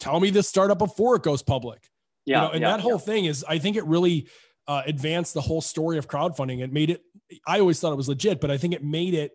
tell 0.00 0.20
me 0.20 0.30
this 0.30 0.48
startup 0.48 0.78
before 0.78 1.16
it 1.16 1.22
goes 1.22 1.42
public. 1.42 1.88
Yeah. 2.24 2.42
You 2.42 2.48
know, 2.48 2.54
and 2.54 2.64
that 2.64 2.80
whole 2.80 2.98
thing 2.98 3.24
is 3.24 3.44
I 3.48 3.58
think 3.58 3.76
it 3.76 3.84
really 3.84 4.28
uh, 4.68 4.82
advanced 4.84 5.34
the 5.34 5.40
whole 5.40 5.60
story 5.60 5.98
of 5.98 6.08
crowdfunding. 6.08 6.60
It 6.62 6.72
made 6.72 6.90
it 6.90 7.02
I 7.46 7.60
always 7.60 7.80
thought 7.80 7.92
it 7.92 7.96
was 7.96 8.08
legit, 8.08 8.40
but 8.40 8.50
I 8.50 8.58
think 8.58 8.74
it 8.74 8.84
made 8.84 9.14
it 9.14 9.32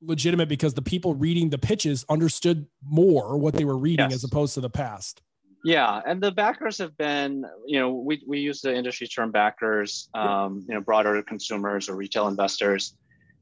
legitimate 0.00 0.48
because 0.48 0.74
the 0.74 0.82
people 0.82 1.14
reading 1.14 1.50
the 1.50 1.58
pitches 1.58 2.04
understood 2.08 2.66
more 2.82 3.36
what 3.38 3.54
they 3.54 3.64
were 3.64 3.78
reading 3.78 4.10
yes. 4.10 4.16
as 4.16 4.24
opposed 4.24 4.54
to 4.54 4.60
the 4.60 4.70
past. 4.70 5.22
Yeah, 5.64 6.00
and 6.06 6.22
the 6.22 6.30
backers 6.30 6.78
have 6.78 6.96
been, 6.96 7.44
you 7.66 7.80
know, 7.80 7.90
we, 7.92 8.22
we 8.26 8.38
use 8.38 8.60
the 8.60 8.72
industry 8.72 9.08
term 9.08 9.32
backers, 9.32 10.08
um, 10.14 10.64
you 10.68 10.74
know, 10.74 10.80
broader 10.80 11.20
consumers 11.22 11.88
or 11.88 11.96
retail 11.96 12.28
investors. 12.28 12.94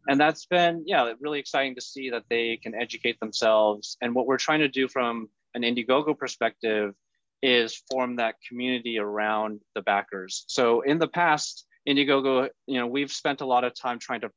And 0.08 0.18
that's 0.18 0.46
been, 0.46 0.84
yeah, 0.86 1.12
really 1.20 1.38
exciting 1.38 1.74
to 1.74 1.80
see 1.80 2.10
that 2.10 2.24
they 2.30 2.58
can 2.62 2.74
educate 2.74 3.20
themselves. 3.20 3.96
And 4.00 4.14
what 4.14 4.26
we're 4.26 4.38
trying 4.38 4.60
to 4.60 4.68
do 4.68 4.88
from 4.88 5.28
an 5.54 5.62
Indiegogo 5.62 6.16
perspective 6.16 6.94
is 7.42 7.82
form 7.90 8.16
that 8.16 8.36
community 8.48 8.98
around 8.98 9.60
the 9.74 9.82
backers. 9.82 10.44
So 10.48 10.80
in 10.80 10.98
the 10.98 11.08
past, 11.08 11.66
Indiegogo, 11.86 12.48
you 12.66 12.78
know, 12.78 12.86
we've 12.86 13.12
spent 13.12 13.42
a 13.42 13.46
lot 13.46 13.64
of 13.64 13.74
time 13.74 13.98
trying 13.98 14.22
to 14.22 14.30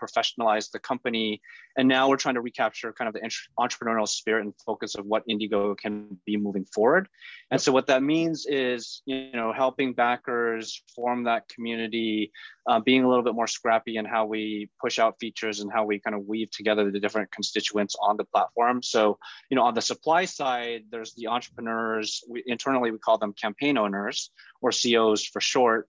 professionalize 0.00 0.70
the 0.70 0.78
company. 0.78 1.40
And 1.76 1.88
now 1.88 2.08
we're 2.08 2.16
trying 2.16 2.36
to 2.36 2.40
recapture 2.40 2.92
kind 2.92 3.08
of 3.08 3.14
the 3.14 3.30
entrepreneurial 3.58 4.08
spirit 4.08 4.44
and 4.44 4.54
focus 4.64 4.94
of 4.94 5.06
what 5.06 5.24
Indigo 5.28 5.74
can 5.74 6.18
be 6.24 6.36
moving 6.36 6.64
forward. 6.66 7.08
And 7.50 7.60
so 7.60 7.72
what 7.72 7.86
that 7.88 8.02
means 8.02 8.46
is, 8.46 9.02
you 9.06 9.32
know, 9.32 9.52
helping 9.52 9.92
backers 9.92 10.82
form 10.94 11.24
that 11.24 11.48
community, 11.48 12.32
uh, 12.66 12.80
being 12.80 13.04
a 13.04 13.08
little 13.08 13.24
bit 13.24 13.34
more 13.34 13.46
scrappy 13.46 13.96
in 13.96 14.04
how 14.04 14.26
we 14.26 14.70
push 14.80 14.98
out 14.98 15.16
features 15.20 15.60
and 15.60 15.72
how 15.72 15.84
we 15.84 15.98
kind 15.98 16.14
of 16.14 16.26
weave 16.26 16.50
together 16.50 16.90
the 16.90 17.00
different 17.00 17.30
constituents 17.30 17.96
on 18.00 18.16
the 18.16 18.24
platform. 18.24 18.82
So, 18.82 19.18
you 19.50 19.56
know, 19.56 19.62
on 19.62 19.74
the 19.74 19.82
supply 19.82 20.24
side, 20.24 20.84
there's 20.90 21.14
the 21.14 21.28
entrepreneurs. 21.28 22.22
We, 22.28 22.42
internally, 22.46 22.90
we 22.90 22.98
call 22.98 23.18
them 23.18 23.34
campaign 23.34 23.76
owners 23.76 24.30
or 24.62 24.70
COs 24.70 25.24
for 25.26 25.40
short 25.40 25.88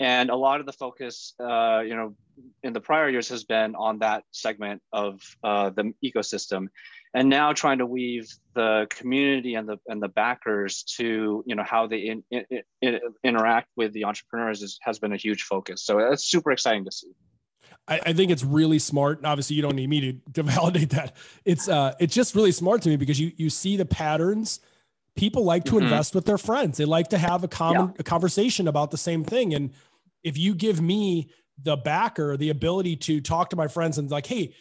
and 0.00 0.30
a 0.30 0.36
lot 0.36 0.60
of 0.60 0.66
the 0.66 0.72
focus 0.72 1.34
uh, 1.40 1.80
you 1.80 1.94
know 1.94 2.14
in 2.62 2.72
the 2.72 2.80
prior 2.80 3.08
years 3.08 3.28
has 3.28 3.44
been 3.44 3.74
on 3.76 3.98
that 4.00 4.24
segment 4.32 4.82
of 4.92 5.20
uh, 5.44 5.70
the 5.70 5.92
ecosystem 6.04 6.66
and 7.14 7.28
now 7.28 7.52
trying 7.52 7.78
to 7.78 7.86
weave 7.86 8.28
the 8.54 8.86
community 8.90 9.54
and 9.54 9.68
the 9.68 9.78
and 9.86 10.02
the 10.02 10.08
backers 10.08 10.82
to 10.82 11.44
you 11.46 11.54
know 11.54 11.62
how 11.62 11.86
they 11.86 11.98
in, 11.98 12.24
in, 12.30 12.44
in, 12.82 13.00
interact 13.22 13.68
with 13.76 13.92
the 13.92 14.04
entrepreneurs 14.04 14.62
is, 14.62 14.78
has 14.82 14.98
been 14.98 15.12
a 15.12 15.16
huge 15.16 15.42
focus 15.42 15.84
so 15.84 15.98
it's 15.98 16.24
super 16.24 16.50
exciting 16.50 16.84
to 16.84 16.92
see 16.92 17.12
I, 17.86 18.00
I 18.06 18.12
think 18.14 18.30
it's 18.30 18.42
really 18.42 18.78
smart. 18.78 19.26
Obviously, 19.26 19.56
you 19.56 19.62
don't 19.62 19.76
need 19.76 19.90
me 19.90 20.00
to, 20.00 20.12
to 20.34 20.42
validate 20.42 20.90
that. 20.90 21.16
It's 21.44 21.68
uh, 21.68 21.92
it's 22.00 22.14
just 22.14 22.34
really 22.34 22.52
smart 22.52 22.80
to 22.82 22.88
me 22.88 22.96
because 22.96 23.20
you 23.20 23.32
you 23.36 23.50
see 23.50 23.76
the 23.76 23.84
patterns 23.84 24.60
people 25.16 25.44
like 25.44 25.64
to 25.64 25.72
mm-hmm. 25.72 25.84
invest 25.84 26.14
with 26.14 26.24
their 26.24 26.38
friends. 26.38 26.78
They 26.78 26.84
like 26.84 27.08
to 27.08 27.18
have 27.18 27.44
a 27.44 27.48
common 27.48 27.88
yeah. 27.88 28.00
a 28.00 28.02
conversation 28.02 28.68
about 28.68 28.90
the 28.90 28.98
same 28.98 29.24
thing. 29.24 29.54
And 29.54 29.72
if 30.22 30.36
you 30.38 30.54
give 30.54 30.80
me 30.80 31.30
the 31.62 31.76
backer, 31.76 32.36
the 32.36 32.50
ability 32.50 32.96
to 32.96 33.20
talk 33.20 33.50
to 33.50 33.56
my 33.56 33.68
friends 33.68 33.98
and 33.98 34.10
like, 34.10 34.26
hey, 34.26 34.54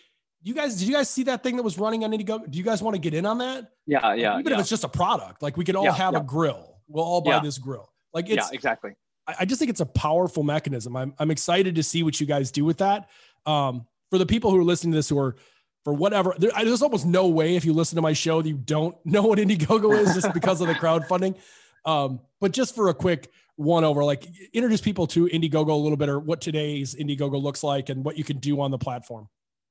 you 0.43 0.53
guys, 0.53 0.75
did 0.75 0.87
you 0.87 0.93
guys 0.93 1.09
see 1.09 1.23
that 1.23 1.41
thing 1.41 1.55
that 1.55 1.63
was 1.63 1.79
running 1.79 2.03
on 2.03 2.11
Indiegogo? 2.11 2.49
Do 2.49 2.57
you 2.57 2.63
guys 2.63 2.83
want 2.83 2.95
to 2.95 2.99
get 2.99 3.13
in 3.13 3.25
on 3.25 3.37
that? 3.39 3.71
Yeah, 3.87 4.13
yeah. 4.13 4.39
Even 4.39 4.51
yeah. 4.51 4.55
if 4.55 4.59
it's 4.61 4.69
just 4.69 4.83
a 4.83 4.89
product, 4.89 5.41
like 5.41 5.57
we 5.57 5.63
could 5.63 5.75
all 5.75 5.85
yeah, 5.85 5.93
have 5.93 6.15
a 6.15 6.21
grill. 6.21 6.81
We'll 6.87 7.05
all 7.05 7.21
buy 7.21 7.39
this 7.39 7.57
grill. 7.57 7.91
Like 8.13 8.29
it's 8.29 8.51
yeah, 8.51 8.55
exactly. 8.55 8.91
I, 9.25 9.35
I, 9.39 9.45
just 9.45 9.57
think 9.57 9.71
it's 9.71 9.79
a 9.79 9.85
powerful 9.85 10.43
mechanism. 10.43 10.95
I'm 10.95 11.13
I'm 11.17 11.31
excited 11.31 11.75
to 11.75 11.83
see 11.83 12.03
what 12.03 12.19
you 12.19 12.27
guys 12.27 12.51
do 12.51 12.65
with 12.65 12.79
that. 12.79 13.09
Um, 13.45 13.87
for 14.09 14.17
the 14.17 14.25
people 14.25 14.51
who 14.51 14.59
are 14.59 14.63
listening 14.63 14.91
to 14.91 14.97
this 14.97 15.09
who 15.09 15.17
are 15.17 15.35
for 15.83 15.93
whatever. 15.93 16.35
There, 16.37 16.51
there's 16.63 16.81
almost 16.81 17.05
no 17.05 17.27
way 17.27 17.55
if 17.55 17.65
you 17.65 17.73
listen 17.73 17.95
to 17.97 18.01
my 18.01 18.13
show 18.13 18.41
that 18.41 18.47
you 18.47 18.57
don't 18.57 18.95
know 19.05 19.23
what 19.23 19.39
Indiegogo 19.39 19.97
is 19.97 20.13
just 20.13 20.33
because 20.33 20.61
of 20.61 20.67
the 20.67 20.75
crowdfunding. 20.75 21.35
Um, 21.85 22.21
but 22.39 22.51
just 22.51 22.75
for 22.75 22.89
a 22.89 22.93
quick 22.93 23.29
one 23.55 23.83
over, 23.83 24.03
like 24.03 24.25
introduce 24.53 24.81
people 24.81 25.05
to 25.07 25.27
Indiegogo 25.27 25.69
a 25.69 25.73
little 25.73 25.97
bit, 25.97 26.09
or 26.09 26.19
what 26.19 26.41
today's 26.41 26.95
Indiegogo 26.95 27.41
looks 27.41 27.63
like, 27.63 27.89
and 27.89 28.03
what 28.03 28.17
you 28.17 28.23
can 28.23 28.37
do 28.37 28.61
on 28.61 28.71
the 28.71 28.77
platform. 28.77 29.27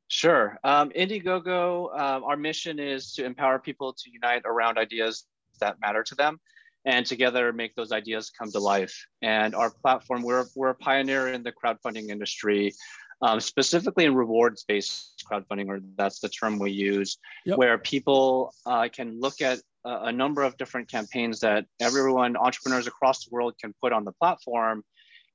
Sure. 0.08 0.58
Um, 0.62 0.90
Indiegogo, 0.90 1.86
uh, 1.86 2.20
our 2.22 2.36
mission 2.36 2.78
is 2.78 3.12
to 3.14 3.24
empower 3.24 3.58
people 3.58 3.94
to 3.94 4.10
unite 4.10 4.42
around 4.44 4.76
ideas 4.76 5.24
that 5.60 5.80
matter 5.80 6.02
to 6.02 6.14
them 6.14 6.38
and 6.84 7.06
together 7.06 7.52
make 7.52 7.74
those 7.74 7.92
ideas 7.92 8.30
come 8.30 8.50
to 8.50 8.58
life. 8.58 9.06
And 9.22 9.54
our 9.54 9.70
platform, 9.70 10.22
we're, 10.22 10.46
we're 10.54 10.70
a 10.70 10.74
pioneer 10.74 11.28
in 11.28 11.42
the 11.42 11.52
crowdfunding 11.52 12.08
industry, 12.08 12.74
um, 13.20 13.40
specifically 13.40 14.04
in 14.04 14.14
rewards 14.14 14.64
based 14.64 15.24
crowdfunding, 15.30 15.68
or 15.68 15.80
that's 15.96 16.20
the 16.20 16.28
term 16.28 16.58
we 16.58 16.72
use, 16.72 17.18
yep. 17.46 17.56
where 17.56 17.78
people 17.78 18.52
uh, 18.66 18.88
can 18.92 19.20
look 19.20 19.40
at 19.40 19.60
a, 19.84 20.06
a 20.06 20.12
number 20.12 20.42
of 20.42 20.56
different 20.56 20.88
campaigns 20.90 21.40
that 21.40 21.66
everyone, 21.80 22.36
entrepreneurs 22.36 22.86
across 22.86 23.24
the 23.24 23.30
world, 23.30 23.54
can 23.60 23.72
put 23.80 23.92
on 23.92 24.04
the 24.04 24.12
platform. 24.12 24.82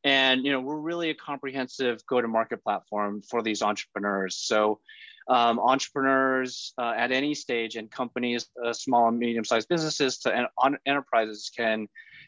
And 0.03 0.45
you 0.45 0.51
know, 0.51 0.59
we're 0.59 0.79
really 0.79 1.09
a 1.09 1.15
comprehensive 1.15 2.05
go-to-market 2.05 2.63
platform 2.63 3.21
for 3.21 3.41
these 3.41 3.61
entrepreneurs. 3.61 4.35
So 4.35 4.79
um, 5.29 5.60
entrepreneurs 5.60 6.74
uh, 6.77 6.93
at 6.96 7.12
any 7.12 7.34
stage 7.34 7.75
and 7.75 7.91
companies, 7.91 8.48
uh, 8.63 8.74
small 8.74 9.07
and 9.07 9.19
medium-sized 9.19 9.67
businesses 9.67 10.19
to 10.19 10.48
en- 10.63 10.77
enterprises 10.86 11.51
can, 11.55 11.88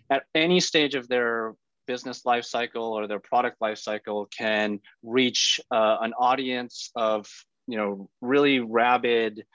at 0.10 0.24
any 0.36 0.60
stage 0.60 0.96
of 0.96 1.08
their 1.08 1.56
business 1.88 2.26
life 2.26 2.46
cycle 2.46 2.84
or 2.84 3.08
their 3.08 3.20
product 3.20 3.58
life 3.62 3.78
cycle, 3.78 4.26
can 4.26 4.80
reach 5.04 5.60
uh, 5.72 5.98
an 6.02 6.14
audience 6.14 6.92
of 6.96 7.28
you 7.68 7.78
know 7.78 8.10
really 8.22 8.60
rabid 8.60 9.46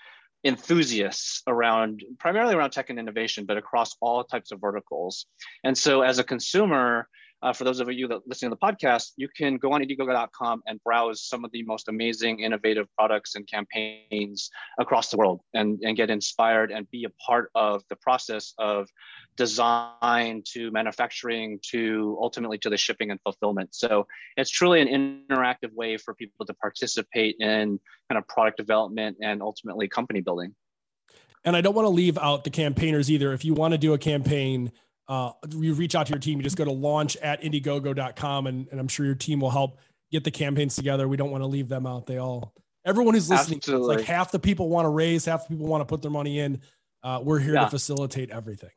enthusiasts 0.45 1.43
around 1.47 2.03
primarily 2.19 2.55
around 2.55 2.71
tech 2.71 2.91
and 2.91 2.99
innovation, 2.99 3.47
but 3.47 3.57
across 3.57 3.97
all 4.01 4.23
types 4.25 4.53
of 4.53 4.61
verticals. 4.61 5.27
And 5.65 5.77
so, 5.77 6.03
as 6.03 6.19
a 6.19 6.25
consumer, 6.25 7.09
uh, 7.43 7.53
for 7.53 7.65
those 7.65 7.81
of 7.81 7.91
you 7.93 8.09
that 8.09 8.21
listen 8.27 8.49
to 8.49 8.57
the 8.57 8.67
podcast, 8.67 9.13
you 9.17 9.29
can 9.29 9.57
go 9.57 9.73
on 9.73 9.83
Indiegogo.com 9.83 10.63
and 10.67 10.83
browse 10.83 11.23
some 11.23 11.45
of 11.45 11.53
the 11.53 11.63
most 11.65 11.89
amazing, 11.89 12.41
innovative 12.41 12.87
products 12.97 13.35
and 13.35 13.47
campaigns 13.47 14.51
across 14.79 15.11
the 15.11 15.17
world 15.17 15.41
and, 15.53 15.79
and 15.83 15.97
get 15.97 16.11
inspired 16.11 16.71
and 16.71 16.91
be 16.91 17.05
a 17.05 17.11
part 17.23 17.51
of 17.55 17.83
the 17.91 17.97
process 17.97 18.55
of 18.59 18.89
design 19.37 20.43
to 20.53 20.71
manufacturing 20.71 21.59
to 21.71 22.17
ultimately 22.21 22.59
to 22.59 22.71
the 22.71 22.77
shipping 22.77 23.11
and 23.11 23.21
fulfillment. 23.23 23.75
So 23.75 24.07
it's 24.37 24.51
truly 24.51 24.81
an 24.81 24.89
interactive 25.29 25.73
way 25.73 25.97
for 25.97 26.15
people 26.15 26.47
to 26.47 26.55
participate 26.55 27.37
in 27.41 27.79
kind 28.09 28.19
of 28.19 28.27
product 28.29 28.57
development 28.57 29.19
and 29.21 29.43
ultimately 29.43 29.89
company 29.89 30.21
building. 30.21 30.55
And 31.45 31.55
I 31.55 31.61
don't 31.61 31.75
want 31.75 31.85
to 31.85 31.91
leave 31.91 32.17
out 32.17 32.45
the 32.45 32.51
campaigners 32.51 33.11
either. 33.11 33.33
If 33.35 33.45
you 33.45 33.53
want 33.53 33.73
to 33.73 33.79
do 33.79 33.93
a 33.93 33.99
campaign, 33.99 34.73
uh, 35.09 35.33
you 35.51 35.75
reach 35.75 35.95
out 35.95 36.07
to 36.07 36.13
your 36.13 36.21
team, 36.21 36.39
you 36.39 36.45
just 36.45 36.57
go 36.57 36.65
to 36.65 36.73
launch 36.73 37.17
at 37.19 37.43
indiegogo.com 37.43 38.47
and, 38.47 38.69
and 38.71 38.81
I'm 38.81 38.89
sure 38.89 39.05
your 39.05 39.15
team 39.15 39.41
will 39.41 39.51
help 39.51 39.79
get 40.11 40.25
the 40.25 40.31
campaigns 40.31 40.77
together. 40.77 41.09
We 41.09 41.17
don't 41.17 41.31
want 41.31 41.43
to 41.43 41.47
leave 41.47 41.69
them 41.69 41.87
out. 41.87 42.07
They 42.07 42.19
all, 42.19 42.55
everyone 42.85 43.15
who's 43.15 43.29
listening, 43.29 43.61
like 43.67 44.03
half 44.03 44.31
the 44.31 44.39
people 44.39 44.69
want 44.69 44.87
to 44.87 44.91
raise, 44.91 45.25
half 45.25 45.49
the 45.49 45.55
people 45.55 45.67
want 45.67 45.83
to 45.83 45.87
put 45.87 46.03
their 46.03 46.11
money 46.11 46.39
in. 46.39 46.61
Uh, 47.03 47.21
we're 47.23 47.39
here 47.39 47.55
yeah. 47.55 47.65
to 47.65 47.71
facilitate 47.71 48.31
everything. 48.31 48.71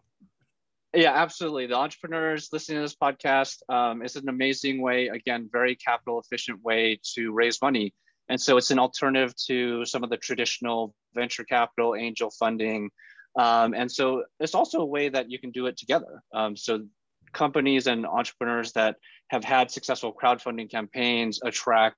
Yeah, 0.93 1.13
absolutely. 1.13 1.67
The 1.67 1.75
entrepreneurs 1.75 2.49
listening 2.51 2.77
to 2.77 2.81
this 2.81 2.95
podcast 2.95 3.57
um, 3.69 4.01
is 4.01 4.15
an 4.15 4.29
amazing 4.29 4.81
way, 4.81 5.07
again, 5.07 5.49
very 5.51 5.75
capital 5.75 6.19
efficient 6.19 6.63
way 6.63 6.99
to 7.15 7.31
raise 7.31 7.61
money. 7.61 7.93
And 8.29 8.39
so 8.41 8.57
it's 8.57 8.71
an 8.71 8.79
alternative 8.79 9.33
to 9.45 9.85
some 9.85 10.03
of 10.03 10.09
the 10.09 10.17
traditional 10.17 10.93
venture 11.13 11.43
capital, 11.43 11.95
angel 11.95 12.31
funding, 12.31 12.89
um, 13.37 13.73
and 13.73 13.91
so 13.91 14.23
it's 14.39 14.55
also 14.55 14.79
a 14.79 14.85
way 14.85 15.09
that 15.09 15.29
you 15.29 15.39
can 15.39 15.51
do 15.51 15.67
it 15.67 15.77
together. 15.77 16.23
Um, 16.33 16.55
so 16.55 16.85
companies 17.33 17.87
and 17.87 18.05
entrepreneurs 18.05 18.71
that 18.73 18.95
have 19.29 19.43
had 19.43 19.69
successful 19.69 20.13
crowdfunding 20.13 20.71
campaigns 20.71 21.39
attract 21.43 21.97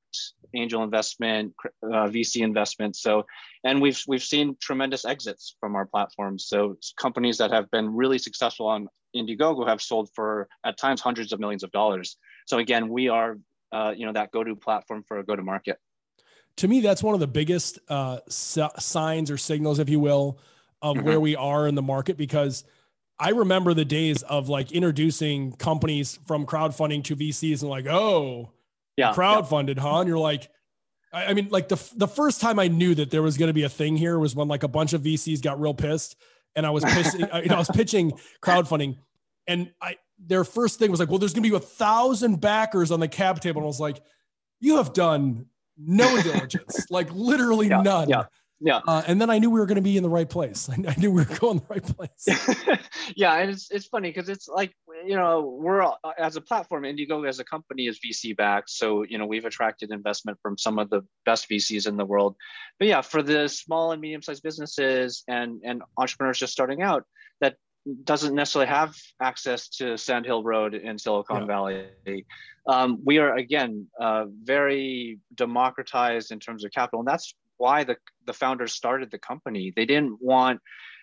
angel 0.55 0.84
investment, 0.84 1.53
uh, 1.84 2.08
VC 2.08 2.41
investment. 2.41 2.96
So, 2.96 3.25
and 3.63 3.81
we've 3.81 4.01
we've 4.08 4.24
seen 4.24 4.58
tremendous 4.60 5.05
exits 5.05 5.55
from 5.60 5.75
our 5.75 5.86
platforms. 5.86 6.48
So 6.48 6.77
companies 7.00 7.38
that 7.38 7.51
have 7.51 7.69
been 7.72 7.96
really 7.96 8.17
successful 8.17 8.67
on 8.67 8.88
Indiegogo 9.15 9.67
have 9.67 9.81
sold 9.81 10.10
for 10.15 10.48
at 10.65 10.77
times 10.77 11.01
hundreds 11.01 11.31
of 11.31 11.39
millions 11.39 11.63
of 11.63 11.72
dollars. 11.72 12.17
So 12.48 12.58
again, 12.58 12.89
we 12.89 13.10
are 13.10 13.38
uh, 13.72 13.93
you 13.96 14.05
know 14.05 14.13
that 14.13 14.31
go-to 14.31 14.55
platform 14.55 15.03
for 15.08 15.19
a 15.19 15.24
go-to-market. 15.24 15.77
To 16.58 16.67
me, 16.67 16.81
that's 16.81 17.03
one 17.03 17.13
of 17.13 17.19
the 17.22 17.27
biggest 17.27 17.79
uh, 17.88 18.19
signs 18.27 19.31
or 19.31 19.38
signals, 19.38 19.79
if 19.79 19.88
you 19.88 20.00
will, 20.00 20.39
of 20.82 20.98
mm-hmm. 20.98 21.06
where 21.06 21.20
we 21.20 21.36
are 21.36 21.68
in 21.68 21.76
the 21.76 21.82
market 21.82 22.18
because 22.18 22.64
I 23.20 23.32
remember 23.32 23.74
the 23.74 23.86
days 23.86 24.24
of 24.24 24.48
like 24.48 24.72
introducing 24.72 25.54
companies 25.54 26.20
from 26.26 26.46
crowdfunding 26.46 27.04
to 27.06 27.16
VCs 27.16 27.62
and 27.62 27.70
like, 27.70 27.86
oh, 27.86 28.52
yeah, 28.96 29.14
crowdfunded, 29.14 29.76
yeah. 29.76 29.82
huh? 29.82 30.00
And 30.00 30.08
you're 30.08 30.18
like, 30.18 30.50
I, 31.12 31.26
I 31.28 31.34
mean, 31.34 31.50
like 31.50 31.68
the 31.68 31.82
the 31.96 32.08
first 32.08 32.40
time 32.40 32.60
I 32.60 32.70
knew 32.70 32.96
that 32.96 33.12
there 33.12 33.22
was 33.22 33.38
going 33.38 33.48
to 33.48 33.54
be 33.54 33.64
a 33.64 33.70
thing 33.70 33.98
here 33.98 34.18
was 34.18 34.36
when 34.36 34.48
like 34.48 34.64
a 34.64 34.68
bunch 34.70 34.94
of 34.94 35.02
VCs 35.02 35.42
got 35.42 35.60
real 35.60 35.74
pissed, 35.74 36.16
and 36.56 36.66
I 36.66 36.70
was 36.70 36.86
pitching, 36.86 37.20
you 37.44 37.50
know, 37.50 37.56
I 37.56 37.60
was 37.60 37.70
pitching 37.70 38.14
crowdfunding, 38.42 38.98
and 39.48 39.72
I 39.82 39.98
their 40.18 40.44
first 40.44 40.80
thing 40.80 40.92
was 40.92 41.00
like, 41.00 41.10
well, 41.10 41.20
there's 41.20 41.34
going 41.34 41.44
to 41.44 41.50
be 41.50 41.56
a 41.56 41.60
thousand 41.60 42.40
backers 42.42 42.92
on 42.92 43.00
the 43.00 43.08
cap 43.08 43.42
table, 43.42 43.60
and 43.60 43.66
I 43.66 43.68
was 43.68 43.80
like, 43.80 44.02
you 44.62 44.78
have 44.78 44.94
done 44.94 45.46
no 45.78 46.22
diligence, 46.22 46.90
like 46.90 47.10
literally 47.12 47.68
yeah, 47.68 47.82
none. 47.82 48.10
Yeah. 48.10 48.26
Yeah. 48.62 48.82
Uh, 48.86 49.01
and 49.08 49.22
then 49.22 49.30
I 49.30 49.39
knew 49.39 49.50
we 49.50 49.60
were 49.60 49.66
going 49.66 49.78
to 49.78 49.82
be 49.82 49.96
in 49.96 50.04
the 50.04 50.10
right 50.10 50.30
place. 50.30 50.70
I, 50.88 50.96
knew 50.98 51.12
we 51.12 51.24
were 51.24 51.38
going 51.38 51.60
the 51.60 51.66
right 51.70 51.84
place. 51.84 52.80
yeah. 53.16 53.36
And 53.36 53.51
it's, 53.51 53.72
it's 53.72 53.88
funny 53.88 54.10
because 54.10 54.30
it's 54.30 54.48
like, 54.48 54.74
you 55.06 55.16
know, 55.16 55.58
we're 55.60 55.82
uh, 55.82 55.94
as 56.18 56.36
a 56.36 56.42
platform, 56.42 56.84
Indiegogo 56.84 57.28
as 57.28 57.39
a 57.39 57.44
company 57.44 57.88
is 57.88 58.00
VC 58.00 58.36
backed. 58.36 58.70
So, 58.70 59.04
you 59.04 59.18
know, 59.18 59.25
we've 59.25 59.46
attracted 59.46 59.92
investment 59.92 60.38
from 60.42 60.58
some 60.58 60.78
of 60.78 60.89
the 60.89 61.01
best 61.25 61.50
VCs 61.50 61.88
in 61.88 61.96
the 61.96 62.06
world. 62.06 62.36
But 62.80 62.89
yeah, 62.89 63.01
for 63.01 63.22
the 63.22 63.48
small 63.48 63.92
and 63.92 64.01
medium 64.01 64.22
sized 64.22 64.44
businesses 64.44 65.24
and, 65.28 65.62
and 65.63 65.82
entrepreneurs 65.98 66.39
just 66.39 66.54
starting 66.54 66.82
out, 66.82 67.06
that 67.39 67.56
doesn't 68.04 68.36
necessarily 68.36 68.70
have 68.70 68.94
access 69.22 69.70
to 69.70 69.98
Sand 69.98 70.25
Hill 70.25 70.44
Road 70.44 70.75
in 70.75 70.98
Silicon 71.00 71.42
yeah. 71.42 71.46
Valley. 71.46 72.25
Um, 72.68 73.00
we 73.04 73.18
are 73.18 73.36
again 73.36 73.88
uh, 74.00 74.25
very 74.44 75.20
democratized 75.34 76.32
in 76.32 76.39
terms 76.39 76.66
of 76.66 76.72
capital, 76.72 77.00
and 77.00 77.08
that's 77.08 77.34
why 77.60 77.84
the, 77.84 77.98
the 78.25 78.34
founders 78.34 78.74
started 78.74 79.12
the 79.12 79.20
company. 79.20 79.72
They 79.75 79.86
didn't 79.86 80.18
want 80.20 80.60